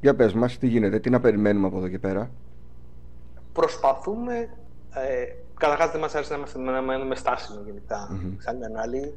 [0.02, 2.32] Για πες μας, τι γίνεται, τι να περιμένουμε από εδώ και πέρα;
[3.54, 4.50] Προσπαθούμε,
[4.94, 5.26] ε,
[5.58, 8.36] καταρχάς δεν μας άρεσε να είμαστε να μένουμε στάσιμοι γενικά mm-hmm.
[8.38, 9.14] σαν κανάλι.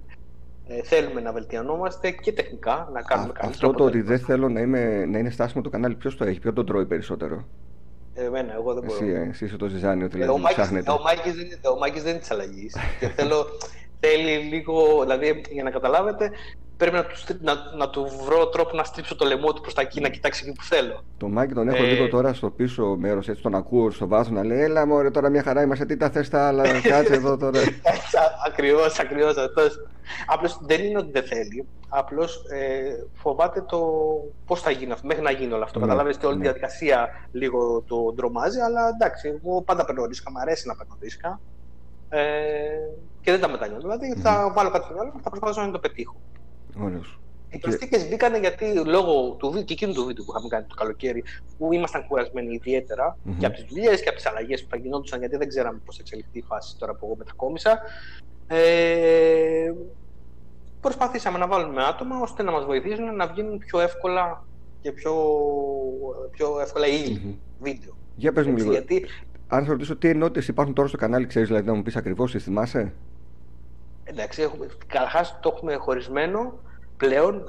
[0.67, 3.49] Ε, θέλουμε να βελτιωνόμαστε και τεχνικά, να κάνουμε καλύτερα.
[3.49, 6.41] Αυτό το ότι δεν θέλω να, είμαι, να είναι στάσιμο το κανάλι, ποιος το έχει,
[6.41, 7.45] ποιο τον τρώει περισσότερο;
[8.15, 8.99] Εμένα, εγώ δεν μπορώ.
[9.05, 12.11] Εσύ, ε, εσύ είσαι το ζυζάνιο, δηλαδή, ο, Μάκης, ο, Μάκης δεν, ο Μάκης δεν
[12.11, 12.77] είναι της αλλαγής.
[13.01, 13.47] και θέλω,
[14.01, 16.31] θέλει λίγο, δηλαδή για να καταλάβετε,
[16.77, 19.81] πρέπει να του, να, να του βρω τρόπο να στρίψω το λαιμό του προς τα
[19.81, 21.05] εκεί, να κοιτάξει εκεί που θέλω.
[21.19, 21.87] Το Μάκη τον έχω ε...
[21.87, 25.29] λίγο τώρα στο πίσω μέρος, έτσι τον ακούω στο βάζο να λέει: Έλα, μωρέ, τώρα
[25.29, 25.85] μια χαρά είμαστε.
[25.85, 27.61] Τι τα θες τα άλλα, κάτσε εδώ τώρα.
[28.47, 29.87] ακριβώς, ακριβώς αυτός.
[30.27, 31.67] Απλώς δεν είναι ότι δεν θέλει.
[31.89, 33.81] Απλώς ε, φοβάται το
[34.47, 35.79] πώς θα γίνει αυτό, μέχρι να γίνει όλο αυτό.
[35.79, 36.43] Ναι, Καταλάβετε όλη ναι.
[36.43, 40.97] τη διαδικασία λίγο το ντρομάζει, αλλά εντάξει, εγώ πάντα παίρνω ρίσκα, μου αρέσει να παίρνω
[41.01, 41.41] ρίσκα.
[42.09, 42.21] Ε,
[43.21, 43.81] και δεν τα μετανιώνω.
[43.81, 46.17] Δηλαδή θα βάλω κάτι στο μυαλό και θα προσπαθήσω να το πετύχω.
[46.83, 47.19] Ωραίος.
[47.51, 48.05] Οι προσθήκε και...
[48.05, 51.25] μπήκαν γιατί λόγω του, και εκείνου του βίντεο που είχαμε κάνει το καλοκαίρι,
[51.59, 53.35] που ήμασταν κουρασμένοι ιδιαίτερα mm-hmm.
[53.39, 55.97] και από τις δουλειές και από τις αλλαγές που θα γινόντουσαν, γιατί δεν ξέραμε πώς
[55.97, 57.79] θα εξελιχθεί η φάση τώρα που εγώ μετακόμισα.
[58.47, 59.73] Ε,
[60.81, 64.45] προσπαθήσαμε να βάλουμε άτομα ώστε να μας βοηθήσουν να βγαίνουν πιο εύκολα
[64.81, 65.15] και πιο,
[66.31, 67.35] πιο εύκολα οι mm-hmm.
[67.61, 67.97] βίντεο.
[68.17, 68.71] Για πες μου λίγο.
[68.71, 69.07] Γιατί...
[69.49, 72.33] Αν θα ρωτήσω τι ενότητες υπάρχουν τώρα στο κανάλι, ξέρεις δηλαδή να μου πεις ακριβώς,
[72.39, 72.93] θυμάσαι;
[74.05, 74.51] Εντάξει,
[74.87, 76.59] καταρχάς το έχουμε χωρισμένο
[76.97, 77.45] πλέον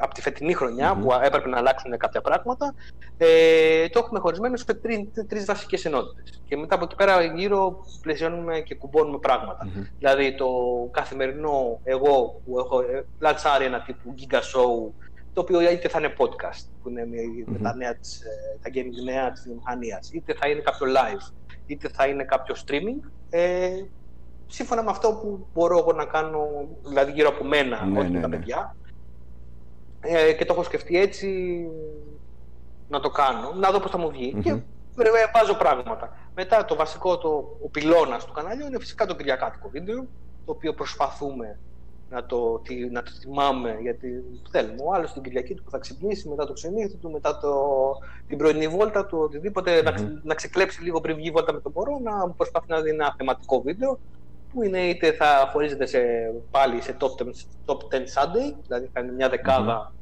[0.00, 0.54] από τη φετινή
[0.94, 2.74] που έπρεπε να αλλάξουν κάποια πράγματα.
[3.16, 6.42] Ε, το έχουμε χωρισμένο σε τρει τρεις βασικές ενότητες.
[6.48, 9.18] Και μετά από εκεί πέρα γύρω πλαισιώνουμε και κουμπώνουμε
[9.98, 10.48] Δηλαδή το
[10.90, 14.92] καθημερινό εγώ που έχω ε, λατσάρει ένα τύπου giga show
[15.34, 17.06] το οποίο είτε θα είναι podcast που είναι
[17.46, 21.32] με τα, νέα της, ε, τα gaming νέα της βιομηχανίας, είτε θα είναι κάποιο live,
[21.66, 23.10] είτε θα είναι κάποιο streaming.
[23.30, 23.70] Ε,
[24.46, 26.46] σύμφωνα με αυτό που μπορώ εγώ να κάνω,
[26.86, 28.36] δηλαδή γύρω από μένα, ναι, όχι ναι, τα ναι.
[28.36, 28.76] παιδιά.
[30.00, 31.58] Ε, και το έχω σκεφτεί έτσι
[32.88, 34.34] να το κάνω, να δω πώς θα μου βγει.
[34.36, 34.42] Mm-hmm.
[34.42, 34.60] Και
[35.34, 36.16] βάζω πράγματα.
[36.34, 37.28] Μετά το βασικό, το,
[37.64, 40.06] ο πυλώνας του καναλιού είναι φυσικά το κυριακάτικο βίντεο,
[40.44, 41.58] το οποίο προσπαθούμε
[42.10, 44.82] να το, να το θυμάμαι γιατί θέλουμε.
[44.84, 47.52] Ο άλλος την Κυριακή του που θα ξυπνήσει, μετά το ξενύχτη του, μετά το,
[48.28, 49.84] την πρωινή βόλτα του, οτιδήποτε, mm-hmm.
[49.84, 53.14] να, να ξεκλέψει λίγο πριν βγει βόλτα με τον μωρό, να προσπαθεί να δει ένα
[53.16, 53.98] θεματικό βίντεο
[54.54, 56.00] που είναι είτε θα χωρίζεται σε,
[56.50, 57.26] πάλι σε top 10,
[57.66, 59.92] top 10 Sunday, δηλαδή θα είναι μια δεκάδα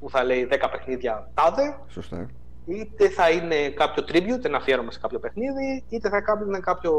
[0.00, 1.78] που θα λέει 10 παιχνίδια τάδε.
[1.88, 2.26] Σωστά.
[2.66, 6.92] Είτε θα είναι κάποιο tribute, ένα αφιέρωμα σε κάποιο παιχνίδι, είτε θα είναι κάποιο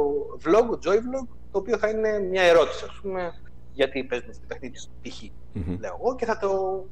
[0.46, 3.34] vlog, joy vlog, το οποίο θα είναι μια ερώτηση, ας πούμε,
[3.74, 5.22] γιατί παίζουμε στο παιχνίδι π.χ.
[5.24, 5.78] Mm-hmm.
[5.80, 6.84] λέω εγώ, και θα το...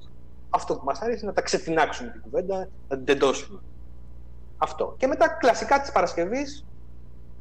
[0.49, 3.59] αυτό που μας αρέσει να τα ξετινάξουμε την κουβέντα, να την τεντώσουμε.
[4.57, 4.95] Αυτό.
[4.97, 6.65] Και μετά κλασικά της Παρασκευής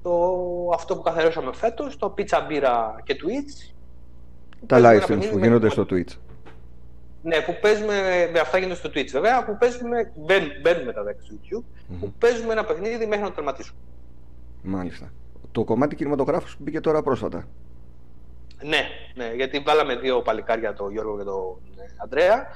[0.07, 3.75] το, αυτό που καθαρίσαμε φέτος, το pizza μπύρα και Twitch.
[4.67, 6.17] Τα live streams που γίνονται στο Twitch.
[7.23, 10.13] Ναι, που παίζουμε, με αυτά γίνονται στο Twitch βέβαια, που παίζουμε,
[10.63, 11.97] μπαίνουμε τα 10 στο YouTube, mm-hmm.
[12.01, 13.79] που παίζουμε ένα παιχνίδι μέχρι να το τερματίσουμε.
[14.63, 15.13] Μάλιστα.
[15.53, 17.49] Το κομμάτι κινηματογράφου μπήκε τώρα πρόσφατα.
[18.63, 21.57] Ναι, ναι, γιατί βάλαμε δύο παλικάρια, τον Γιώργο και τον
[22.03, 22.47] Αντρέα,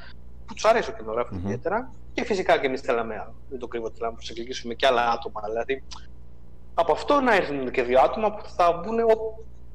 [0.46, 1.44] που τους αρέσει ο κινηματογράφος mm-hmm.
[1.44, 1.90] ιδιαίτερα.
[2.12, 5.40] Και φυσικά και εμείς θέλαμε, δεν το κρύβω, θέλαμε να προσεγγίσουμε και άλλα άτομα.
[5.48, 5.82] Δηλαδή,
[6.74, 8.98] από αυτό να έρθουν και δύο άτομα που θα μπουν.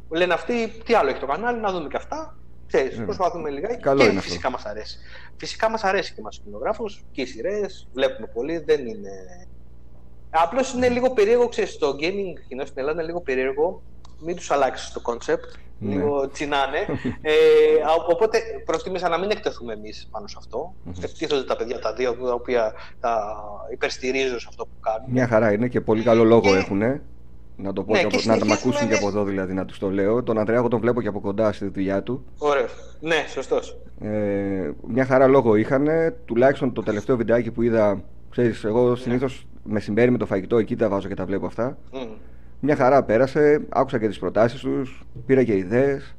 [0.09, 2.37] Λένε αυτοί, τι άλλο έχει το κανάλι, να δούμε και αυτά.
[2.67, 3.05] Ξέρεις, mm.
[3.05, 4.97] προσπαθούμε λιγάκι Καλό και φυσικά μας αρέσει.
[5.37, 9.11] Φυσικά μας αρέσει και μας ο και οι σειρές, βλέπουμε πολύ, δεν είναι...
[10.29, 13.81] Απλώς είναι λίγο περίεργο, ξέρεις, το gaming κοινό στην Ελλάδα είναι λίγο περίεργο,
[14.20, 15.93] μην τους αλλάξεις το concept ναι.
[15.93, 16.78] λίγο τσινάνε.
[17.22, 17.34] ε,
[18.09, 20.74] οπότε προτίμησα να μην εκτεθούμε εμείς πάνω σε αυτό.
[20.86, 21.03] Mm-hmm.
[21.03, 23.36] Εκτίθονται τα παιδιά τα δύο, τα οποία τα
[23.72, 25.11] υπερστηρίζω σε αυτό που κάνουν.
[25.11, 26.57] Μια χαρά είναι και πολύ καλό λόγο και...
[26.57, 27.01] έχουν.
[27.57, 29.89] Να το πω ναι, και, να τα ακούσουν και από εδώ δηλαδή να τους το
[29.89, 30.24] λέω.
[30.24, 32.26] Τον Αντρέα εγώ τον βλέπω και από κοντά στη δουλειά του.
[32.38, 32.68] Ωραία.
[32.99, 33.78] Ναι, σωστός.
[34.01, 35.88] Ε, μια χαρά λόγο είχαν.
[36.26, 38.01] Τουλάχιστον το τελευταίο βιντεάκι που είδα.
[38.30, 41.78] Ξέρεις, εγώ συνήθως μεσημέρι με το φαγητό εκεί τα βάζω και τα βλέπω αυτά.
[41.93, 42.07] Mm.
[42.59, 46.15] Μια χαρά πέρασε, άκουσα και τις προτάσεις τους, πήρα και ιδέες.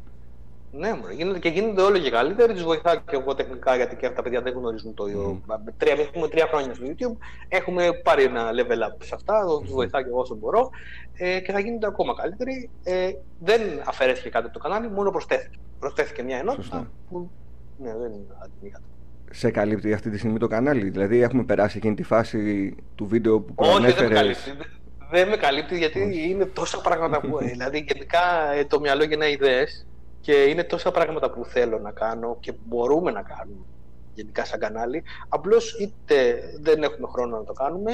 [0.79, 2.53] Ναι, μου γίνεται και γίνονται όλο και καλύτεροι.
[2.53, 5.43] Τους βοηθάω και εγώ τεχνικά γιατί και αυτά τα παιδιά δεν γνωρίζουν το ίδιο.
[5.49, 5.59] Mm.
[5.77, 7.17] Τρία, έχουμε τρία χρόνια στο YouTube.
[7.49, 9.45] Έχουμε πάρει ένα level up σε αυτά.
[9.61, 10.71] Τους βοηθάω και εγώ όσο μπορώ.
[11.15, 12.71] Ε, και θα γίνονται ακόμα καλύτεροι.
[12.85, 15.59] Ε, δεν αφαιρέθηκε κάτι από το κανάλι, μόνο προσθέθηκε.
[15.79, 16.91] Προσθέθηκε μια ενότητα Σωστά.
[17.11, 17.31] που.
[17.79, 18.79] Ναι, δεν είναι
[19.31, 23.41] Σε καλύπτει αυτή τη στιγμή το κανάλι, δηλαδή έχουμε περάσει εκείνη τη φάση του βίντεο
[23.41, 24.21] που προανέφερες.
[24.21, 24.67] Όχι, δεν
[25.11, 27.39] δεν με καλύπτει γιατί είναι τόσα πράγματα που.
[27.53, 29.87] δηλαδή, γενικά ε, το μυαλό γεννά ιδέες
[30.21, 33.65] και είναι τόσα πράγματα που θέλω να κάνω και μπορούμε να κάνουμε
[34.15, 35.03] γενικά σαν κανάλι.
[35.29, 37.93] Απλώς είτε δεν έχουμε χρόνο να το κάνουμε,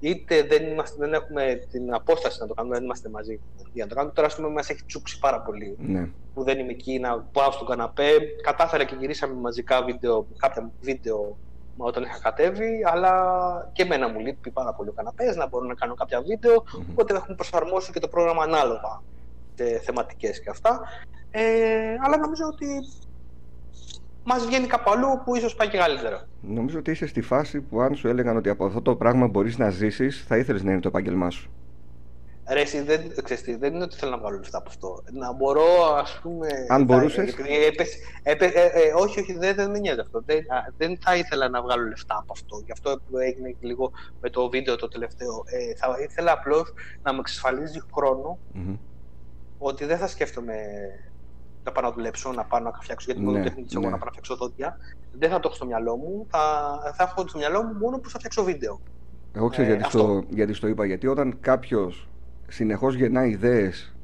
[0.00, 3.40] είτε δεν, είμαστε, δεν έχουμε την απόσταση να το κάνουμε, δεν είμαστε μαζί
[3.72, 4.14] για να το κάνουμε.
[4.14, 6.08] Τώρα, ας πούμε, μας έχει τσούξει πάρα πολύ ναι.
[6.34, 8.10] που δεν είμαι εκεί να πάω στον καναπέ.
[8.42, 11.36] Κατάφερα και γυρίσαμε μαζικά βίντεο, κάποια βίντεο
[11.76, 13.12] όταν είχα κατέβει, αλλά
[13.72, 16.54] και εμένα μου λείπει πάρα πολύ ο καναπές, να μπορώ να κάνω κάποια βίντεο.
[16.54, 16.84] Mm-hmm.
[16.90, 19.02] Οπότε έχουμε προσαρμόσει και το πρόγραμμα ανάλογα
[19.54, 20.80] σε θεματικές και αυτά.
[21.30, 21.42] Ε,
[22.04, 22.66] αλλά νομίζω ότι
[24.24, 26.26] μας βγαίνει κάπου αλλού που ίσως πάει και καλύτερα.
[26.40, 29.58] Νομίζω ότι είσαι στη φάση που αν σου έλεγαν ότι από αυτό το πράγμα μπορείς
[29.58, 31.50] να ζήσεις, θα ήθελες να είναι το επάγγελμά σου.
[32.48, 35.02] Ρε, εσύ, δεν, ξέρεις, δεν είναι ότι θέλω να βγάλω λεφτά από αυτό.
[35.12, 36.48] Να μπορώ, ας πούμε.
[36.68, 37.34] Αν μπορούσες.
[38.22, 40.22] Ε, ε, όχι, όχι, δεν, δεν με νοιάζει αυτό.
[40.26, 40.44] Δεν,
[40.76, 42.62] δεν θα ήθελα να βγάλω λεφτά από αυτό.
[42.64, 43.90] Γι' αυτό έγινε και λίγο
[44.20, 45.44] με το βίντεο το τελευταίο.
[45.46, 46.72] Ε, θα ήθελα απλώς
[47.02, 48.78] να με εξασφαλίζει χρόνο mm-hmm.
[49.58, 50.54] ότι δεν θα σκέφτομαι
[51.64, 53.06] να πάω να δουλέψω, να πάω να φτιάξω.
[53.10, 53.84] Γιατί μόνο ναι, τεχνική ναι.
[53.84, 54.76] να πάω να φτιάξω δόντια.
[55.12, 56.26] Δεν θα το έχω στο μυαλό μου.
[56.30, 56.40] Θα,
[56.96, 58.80] θα έχω στο μυαλό μου μόνο που θα φτιάξω βίντεο.
[59.32, 60.86] Εγώ ξέρω ε, γιατί, στο, γιατί στο είπα.
[60.86, 62.08] Γιατί όταν κάποιος
[62.54, 63.94] συνεχώς γεννά ιδέες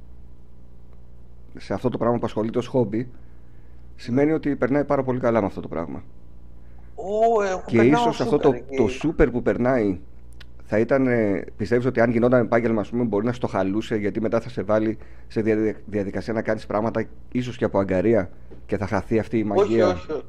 [1.58, 3.08] σε αυτό το πράγμα που ασχολείται ως χόμπι,
[3.96, 6.02] σημαίνει ότι περνάει πάρα πολύ καλά με αυτό το πράγμα.
[6.94, 10.00] Oh, και ίσως αυτό το, το σούπερ που περνάει
[10.64, 11.08] θα ήταν,
[11.56, 14.98] πιστεύεις ότι αν γινόταν επάγγελμα, πούμε, μπορεί να στο χαλούσε γιατί μετά θα σε βάλει
[15.26, 15.40] σε
[15.86, 18.30] διαδικασία να κάνεις πράγματα ίσως και από αγκαρία
[18.66, 19.86] και θα χαθεί αυτή η μαγεία.
[19.86, 20.22] Όχι, όχι.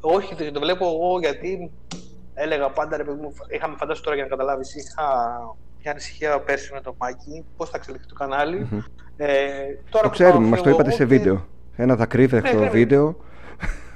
[0.00, 1.70] Όχι, το βλέπω εγώ γιατί
[2.34, 5.04] έλεγα πάντα, ρε μου, είχαμε φαντάσει τώρα για να καταλάβεις, είχα
[5.82, 8.68] μια ανησυχία πέρσι με το Μάκη, πώς θα εξελιχθεί το καναλι
[9.16, 9.28] Ε,
[9.90, 11.46] τώρα το ξέρουμε, μας το είπατε σε βίντεο.
[11.76, 13.16] Ένα δακρύβευτο ναι, βίντεο.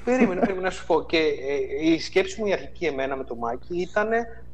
[0.05, 1.07] Περίμενε, περίμενε να σου πω.
[1.07, 4.09] Και ε, η σκέψη μου η αρχική εμένα με το Μάκη ήταν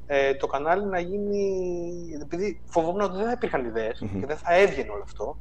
[0.07, 1.45] ε, το κανάλι να γίνει.
[2.23, 3.73] Επειδή φοβόμουν ότι δεν θα υπήρχαν
[4.21, 5.37] και δεν θα έβγαινε όλο αυτό,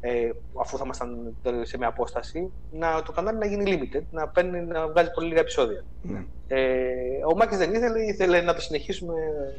[0.00, 0.30] ε,
[0.60, 4.88] αφού θα ήμασταν σε μια απόσταση, να, το κανάλι να γίνει limited, να, παίρνει, να
[4.88, 5.84] βγάζει πολύ λίγα επεισόδια.
[6.08, 6.24] Mm.
[6.48, 6.84] Ε,
[7.30, 9.14] ο Μάκης δεν ήθελε, ήθελε να το συνεχίσουμε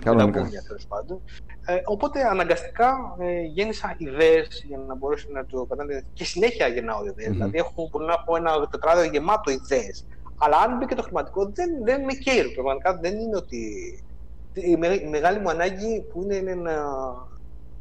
[0.05, 1.21] με τα γούνια τέλος πάντων.
[1.65, 6.05] Ε, οπότε αναγκαστικά ε, γέννησα ιδέες για να μπορέσω να το κανάλι.
[6.13, 7.27] και συνέχεια γεννάω ιδέες.
[7.27, 7.31] Mm-hmm.
[7.31, 10.05] Δηλαδή έχω, μπορεί να έχω ένα τετράδιο γεμάτο ιδέες.
[10.37, 12.51] Αλλά αν μπήκε το χρηματικό, δεν, δεν με καίει.
[12.53, 13.59] Πραγματικά δεν είναι ότι
[14.53, 14.77] η,
[15.09, 16.73] μεγάλη μου ανάγκη που είναι, είναι να,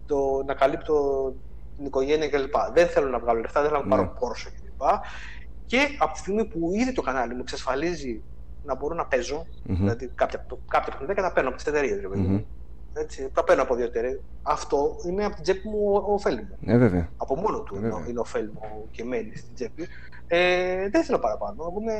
[0.07, 1.33] το, να καλύπτω
[1.81, 2.55] την οικογένεια κλπ.
[2.73, 4.19] Δεν θέλω να βγάλω λεφτά, δεν θέλω να πάρω ναι.
[4.19, 4.83] πόρσο κλπ.
[5.67, 8.23] Και από τη στιγμή που ήδη το κανάλι μου εξασφαλίζει
[8.65, 9.67] να μπορώ να παίζω, mm-hmm.
[9.67, 12.01] δηλαδή κάποια, κάποια παιχνίδια τα παίρνω από τις εταιρείες.
[12.15, 12.45] Mm-hmm.
[12.95, 14.21] Έτσι, τα παίρνω από δύο εταιρείες.
[14.43, 16.57] Αυτό είναι από την τσέπη μου ωφέλιμο.
[16.61, 17.09] Ναι, βέβαια.
[17.17, 19.89] Από μόνο του ε, είναι ωφέλιμο και μένει στην τσέπη.
[20.27, 21.57] Ε, δεν θέλω παραπάνω.
[21.59, 21.95] Εγώ είμαι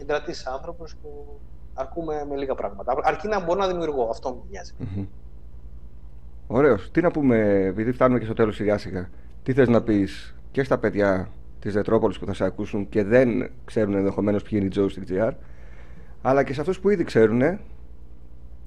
[0.00, 1.38] εγκρατή άνθρωπος που
[1.74, 2.94] αρκούμε με λίγα πράγματα.
[3.02, 4.08] Αρκεί να μπορώ να δημιουργώ.
[4.10, 4.72] Αυτό μου μοιάζει.
[4.80, 5.06] Mm-hmm.
[6.46, 6.90] Ωραίος.
[6.90, 9.08] Τι να πούμε, επειδή φτάνουμε και στο τέλος σιγά σιγά.
[9.42, 11.28] Τι θες να πεις και στα παιδιά
[11.60, 15.04] της Δετρόπολη που θα σε ακούσουν και δεν ξέρουν ενδεχομένως ποιοι είναι οι Τζο στην
[15.08, 15.30] GR,
[16.22, 17.58] αλλά και σε αυτούς που ήδη ξέρουν,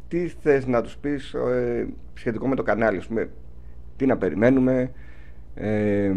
[0.07, 3.30] τι θες να τους πεις ε, σχετικό με το κανάλι, πούμε,
[3.97, 4.91] τι να περιμένουμε.
[5.55, 6.11] Ε,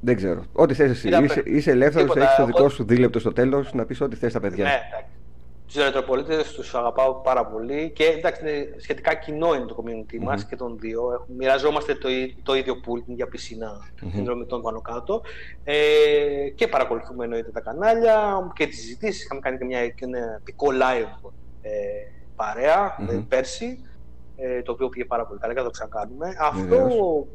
[0.00, 0.44] δεν ξέρω.
[0.52, 1.08] Ό,τι θες εσύ.
[1.24, 4.40] Είσαι, είσαι ελεύθερος, έχεις το δικό σου δίλεπτο στο τέλος να πεις ό,τι θες στα
[4.40, 4.64] παιδιά.
[4.64, 4.80] Ναι,
[5.72, 10.24] τους Ερετροπολίτε τους αγαπάω πάρα πολύ και εντάξει, είναι σχετικά κοινό είναι το community mm-hmm.
[10.24, 11.12] μας και των δύο.
[11.12, 12.08] Έχουμε, μοιραζόμαστε το,
[12.42, 14.62] το ίδιο pool, την ίδια πισίνα mm-hmm.
[14.62, 15.22] πάνω κάτω.
[15.64, 19.24] Ε, και παρακολουθούμε εννοείται τα κανάλια και τις συζητήσεις.
[19.24, 21.30] Είχαμε κάνει και, μια, και ένα πικό live
[21.62, 21.70] ε,
[22.36, 23.24] παρέα mm-hmm.
[23.28, 23.88] πέρσι,
[24.36, 26.36] ε, το οποίο πήγε πάρα πολύ καλά και θα το ξανακάνουμε.
[26.40, 27.28] Αυτό που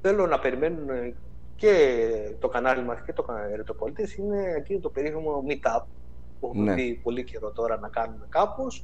[0.00, 1.14] θέλω να περιμένουν
[1.56, 1.74] και
[2.38, 5.82] το κανάλι μας και το κανάλι Ερετροπολίτες είναι εκείνο το περίφημο meetup
[6.42, 6.74] που έχουμε ναι.
[6.74, 8.82] δει πολύ καιρό τώρα να κάνουμε κάπως.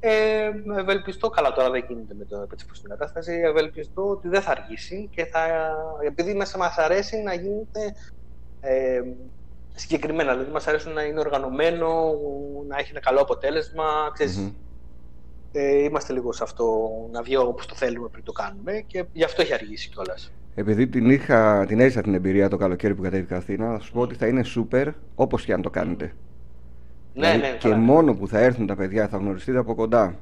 [0.00, 4.50] Ε, ευελπιστώ, καλά τώρα δεν γίνεται με το έτσι την κατάσταση, ευελπιστώ ότι δεν θα
[4.50, 5.40] αργήσει και θα,
[6.06, 7.94] επειδή μέσα μας αρέσει να γίνεται
[8.60, 9.02] ε,
[9.74, 12.14] συγκεκριμένα, δηλαδή μας αρέσει να είναι οργανωμένο,
[12.68, 14.52] να έχει ένα καλό αποτέλεσμα, ξέρεις,
[15.52, 19.24] ε, είμαστε λίγο σε αυτό, να βγει όπως το θέλουμε πριν το κάνουμε και γι'
[19.24, 20.32] αυτό έχει αργήσει κιόλας.
[20.54, 24.00] Επειδή την, είχα, την έζησα την εμπειρία το καλοκαίρι που κατέβηκα Αθήνα, θα σου πω
[24.00, 26.12] ότι θα είναι σούπερ όπως και αν το κάνετε.
[27.16, 30.14] Ναι, δηλαδή, ναι, και μόνο που θα έρθουν τα παιδιά, θα γνωριστείτε από κοντά.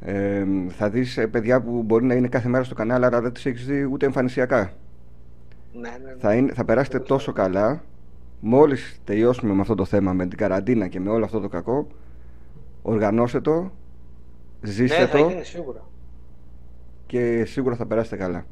[0.00, 3.32] Ε, θα δεις ε, παιδιά που μπορεί να είναι κάθε μέρα στο κανάλι, αλλά δεν
[3.32, 4.72] τις έχεις δει ούτε εμφανισιακά.
[5.72, 7.82] Ναι, ναι, Θα, είναι, θα περάσετε τόσο καλά,
[8.40, 11.86] μόλις τελειώσουμε με αυτό το θέμα, με την καραντίνα και με όλο αυτό το κακό,
[12.82, 13.70] οργανώστε το,
[14.62, 15.80] ζήστε ναι, το σίγουρα.
[17.06, 18.44] και σίγουρα θα περάσετε καλά.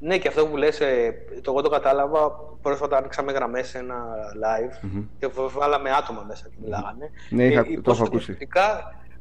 [0.00, 2.30] Ναι, και αυτό που λες, ε, το εγώ το κατάλαβα,
[2.62, 4.04] πρόσφατα ανοίξαμε γραμμές σε ένα
[4.42, 5.04] live mm-hmm.
[5.18, 5.28] και
[5.58, 7.10] βάλαμε άτομα μέσα και μιλάγανε.
[7.30, 8.36] Ναι, είχα, ε, το έχω ακούσει.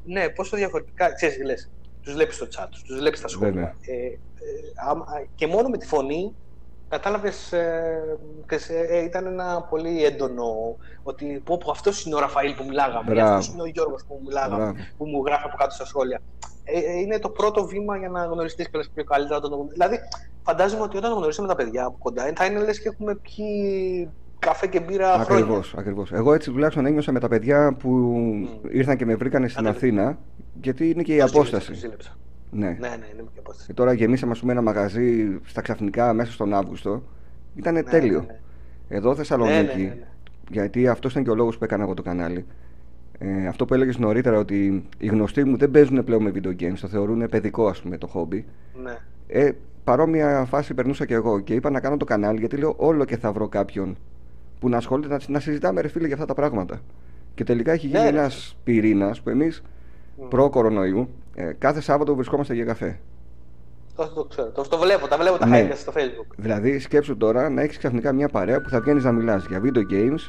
[0.05, 1.69] Ναι, πόσο διαφορετικά, ξέρεις, λες,
[2.01, 3.75] Τους βλέπεις στο chat, τους βλέπεις στα σχόλια.
[3.81, 4.17] Ε, ε,
[5.35, 6.35] και μόνο με τη φωνή
[6.89, 7.53] κατάλαβες.
[7.53, 8.17] Ε,
[8.69, 13.21] ε, ήταν ένα πολύ έντονο ότι πω, πω αυτός είναι ο Ραφαήλ που μιλάγαμε.
[13.21, 16.21] Αυτός είναι ο Γιώργος που μιλάγαμε, που μου γράφει από κάτω στα σχόλια.
[16.73, 19.99] Ε, είναι το πρώτο βήμα για να γνωριστείς πιο καλύτερα τον Δηλαδή,
[20.43, 24.09] φαντάζομαι ότι όταν γνωρίσαμε τα παιδιά από κοντά, θα είναι λες και έχουμε πιει
[24.39, 25.63] καφέ και μπύρα ακριβώς, χρόνια.
[25.75, 26.11] Ακριβώς.
[26.11, 28.13] Εγώ έτσι τουλάχιστον ένιωσα με τα παιδιά που
[28.63, 28.73] mm.
[28.73, 30.17] ήρθαν και με βρήκανε στην Αθήνα,
[30.61, 31.71] γιατί είναι και η απόσταση.
[32.51, 32.67] Ναι.
[32.67, 33.67] ναι, ναι, είναι και απόσταση.
[33.67, 37.03] Και τώρα γεμίσαμε πούμε, ένα μαγαζί στα ξαφνικά μέσα στον Αύγουστο.
[37.55, 38.19] Ήταν ναι, τέλειο.
[38.19, 38.97] Ναι, ναι.
[38.97, 40.07] Εδώ Θεσσαλονίκη, ναι, ναι,
[40.49, 42.45] γιατί αυτός ήταν και ο λόγος που έκανα εγώ το κανάλι.
[43.19, 46.77] Ε, αυτό που έλεγες νωρίτερα ότι οι γνωστοί μου δεν παίζουν πλέον με video games,
[46.81, 48.45] το θεωρούν παιδικό ας πούμε το χόμπι.
[48.83, 48.97] Ναι.
[49.27, 49.51] Ε,
[49.83, 53.17] παρόμοια φάση περνούσα και εγώ και είπα να κάνω το κανάλι γιατί λέω όλο και
[53.17, 53.97] θα βρω κάποιον
[54.59, 56.81] που να ασχολείται να, να συζητάμε ρε φίλε για αυτά τα πράγματα.
[57.35, 60.29] Και τελικά έχει γίνει ναι, ένας πυρήνας που εμείς mm.
[60.29, 62.99] προ-κορονοϊού ε, κάθε Σάββατο βρισκόμαστε για καφέ.
[63.95, 64.49] Το, το ξέρω.
[64.49, 65.71] Το, το βλέπω, τα βλέπω τα ναι.
[65.75, 66.35] στο Facebook.
[66.37, 69.91] Δηλαδή, σκέψου τώρα να έχεις ξαφνικά μια παρέα που θα βγαίνεις να μιλάς για video
[69.91, 70.19] games,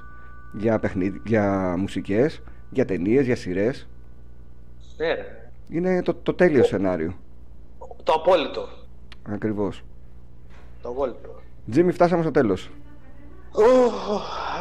[0.53, 3.89] για, παιχνίδι, για μουσικές, για ταινίες, για σειρές.
[4.97, 5.17] Ναι,
[5.69, 7.15] Είναι το, το τέλειο σενάριο.
[8.03, 8.69] Το απόλυτο.
[9.23, 9.85] Ακριβώς.
[10.83, 11.41] Το απόλυτο.
[11.71, 12.71] Τζίμι, φτάσαμε στο τέλος.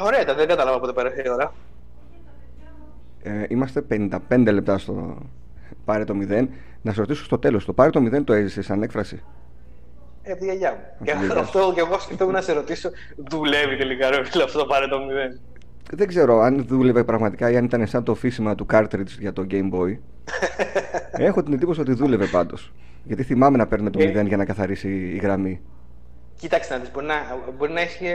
[0.05, 1.53] Ωραία ήταν, δεν κατάλαβα πότε πέρασε η ώρα.
[3.23, 5.17] Ε, είμαστε 55 λεπτά στο
[5.85, 6.47] πάρε το 0.
[6.81, 9.23] Να σε ρωτήσω στο τέλος, το πάρε το 0 το έζησες σαν έκφραση;
[10.21, 11.05] Ε, τη γιαγιά μου.
[11.05, 12.89] Και αυτό και εγώ σκεφτόμουν να σε ρωτήσω,
[13.29, 15.39] δουλεύει τελικά ρε φίλε αυτό το πάρε το 0.
[15.93, 19.45] Δεν ξέρω αν δούλευε πραγματικά ή αν ήταν σαν το φύσιμα του cartridge για το
[19.51, 19.97] Game Boy.
[21.27, 22.73] Έχω την εντύπωση ότι δούλευε πάντως.
[23.03, 24.21] Γιατί θυμάμαι να παίρνει το 0 ε...
[24.21, 25.61] για να καθαρίσει η γραμμή.
[26.35, 27.15] Κοίταξε να δεις, μπορεί να,
[27.57, 28.07] μπορεί να έχει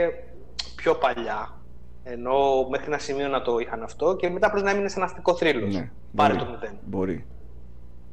[0.75, 1.59] πιο παλιά.
[2.03, 5.35] Ενώ μέχρι ένα σημείο να το είχαν αυτό και μετά απλώς να έμεινε ένα αστικό
[5.35, 5.75] θρύλος.
[5.75, 6.69] Ναι, Πάρε μπορεί, το 0.
[6.85, 7.25] Μπορεί.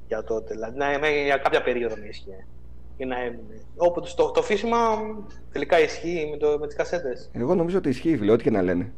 [0.06, 0.54] Για τότε.
[0.54, 2.44] Δηλαδή να, για κάποια περίοδο να ισχύει.
[2.96, 3.60] Και να έμεινε.
[3.76, 4.78] Όποτε το, το φύσιμα
[5.52, 7.30] τελικά ισχύει με, το, με τις κασέτες.
[7.32, 8.92] Εγώ νομίζω ότι ισχύει, φίλε, ό,τι και να λένε.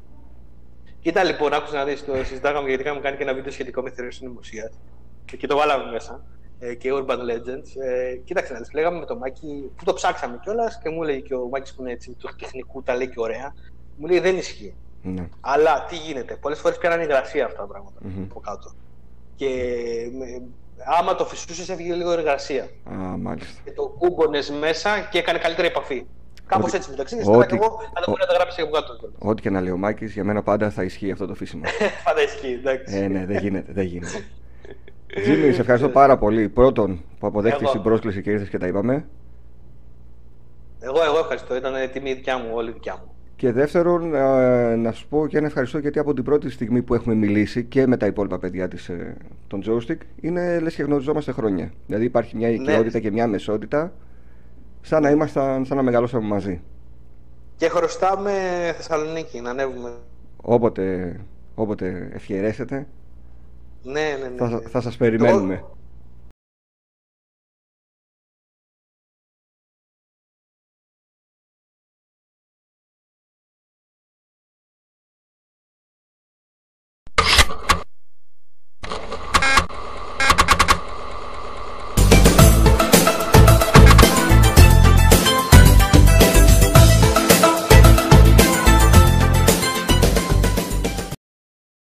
[1.04, 3.90] Κοίτα λοιπόν, άκουσα να δεις, το συζητάγαμε γιατί είχαμε κάνει και ένα βίντεο σχετικό με
[3.90, 4.72] θεωρίες συνωμοσία.
[5.38, 6.24] Και το βάλαμε μέσα.
[6.58, 7.82] Ε, και Urban Legends.
[7.82, 11.22] Ε, κοίταξε να δεις, λέγαμε με το Μάκη, που το ψάξαμε κιόλας και μου λέει
[11.22, 13.54] και ο Μάκης που είναι έτσι του τεχνικού, τα λέει και ωραία.
[13.96, 14.74] Μου λέει δεν ισχύει.
[15.02, 15.28] Ναι.
[15.40, 18.26] Αλλά τι γίνεται, πολλές φορές πιάνανε υγρασία αυτά τα πράγματα mm-hmm.
[18.30, 18.74] από κάτω.
[19.36, 19.48] Και
[20.98, 22.62] άμα το φυσούσες, έφυγε λίγο εργασία.
[22.62, 23.60] Α, μάλιστα.
[23.64, 26.06] Και το κούμπονες μέσα και έκανε καλύτερη επαφή.
[26.46, 27.30] Κάπως έτσι μου το εξήγησε.
[27.30, 28.98] Τώρα και εγώ θα το μπορεί να τα γράψει από κάτω.
[29.18, 31.62] Ό,τι και να λέει ο Μάκης, για μένα πάντα θα ισχύει αυτό το φύσιμο.
[32.04, 32.96] πάντα ισχύει, εντάξει.
[32.96, 33.72] Ε, ναι, δεν γίνεται.
[33.72, 34.24] Δεν γίνεται.
[35.22, 36.48] Τζίμι, σε ευχαριστώ πάρα πολύ.
[36.48, 39.04] Πρώτον, που αποδέχτηκε την πρόσκληση και ήρθες και τα είπαμε.
[40.80, 41.56] Εγώ, εγώ ευχαριστώ.
[41.56, 43.14] Ήταν τιμή δικιά μου, όλη δικιά μου.
[43.36, 46.94] Και δεύτερον, ε, να σου πω και ένα ευχαριστώ γιατί από την πρώτη στιγμή που
[46.94, 49.16] έχουμε μιλήσει και με τα υπόλοιπα παιδιά της, ε,
[49.46, 51.72] των Joystick είναι λες και γνωριζόμαστε χρόνια.
[51.86, 52.54] Δηλαδή υπάρχει μια ναι.
[52.54, 53.92] οικειότητα και μια μεσότητα
[54.84, 56.60] σαν να ήμασταν, σαν να μεγαλώσαμε μαζί.
[57.56, 58.32] Και χρωστάμε
[58.76, 59.90] Θεσσαλονίκη να ανέβουμε.
[60.36, 61.16] Όποτε,
[61.54, 62.86] όποτε ευχαιρέσετε
[63.84, 64.36] ναι, ναι, ναι.
[64.36, 64.68] Θα, ναι.
[64.68, 65.64] θα σας περιμένουμε.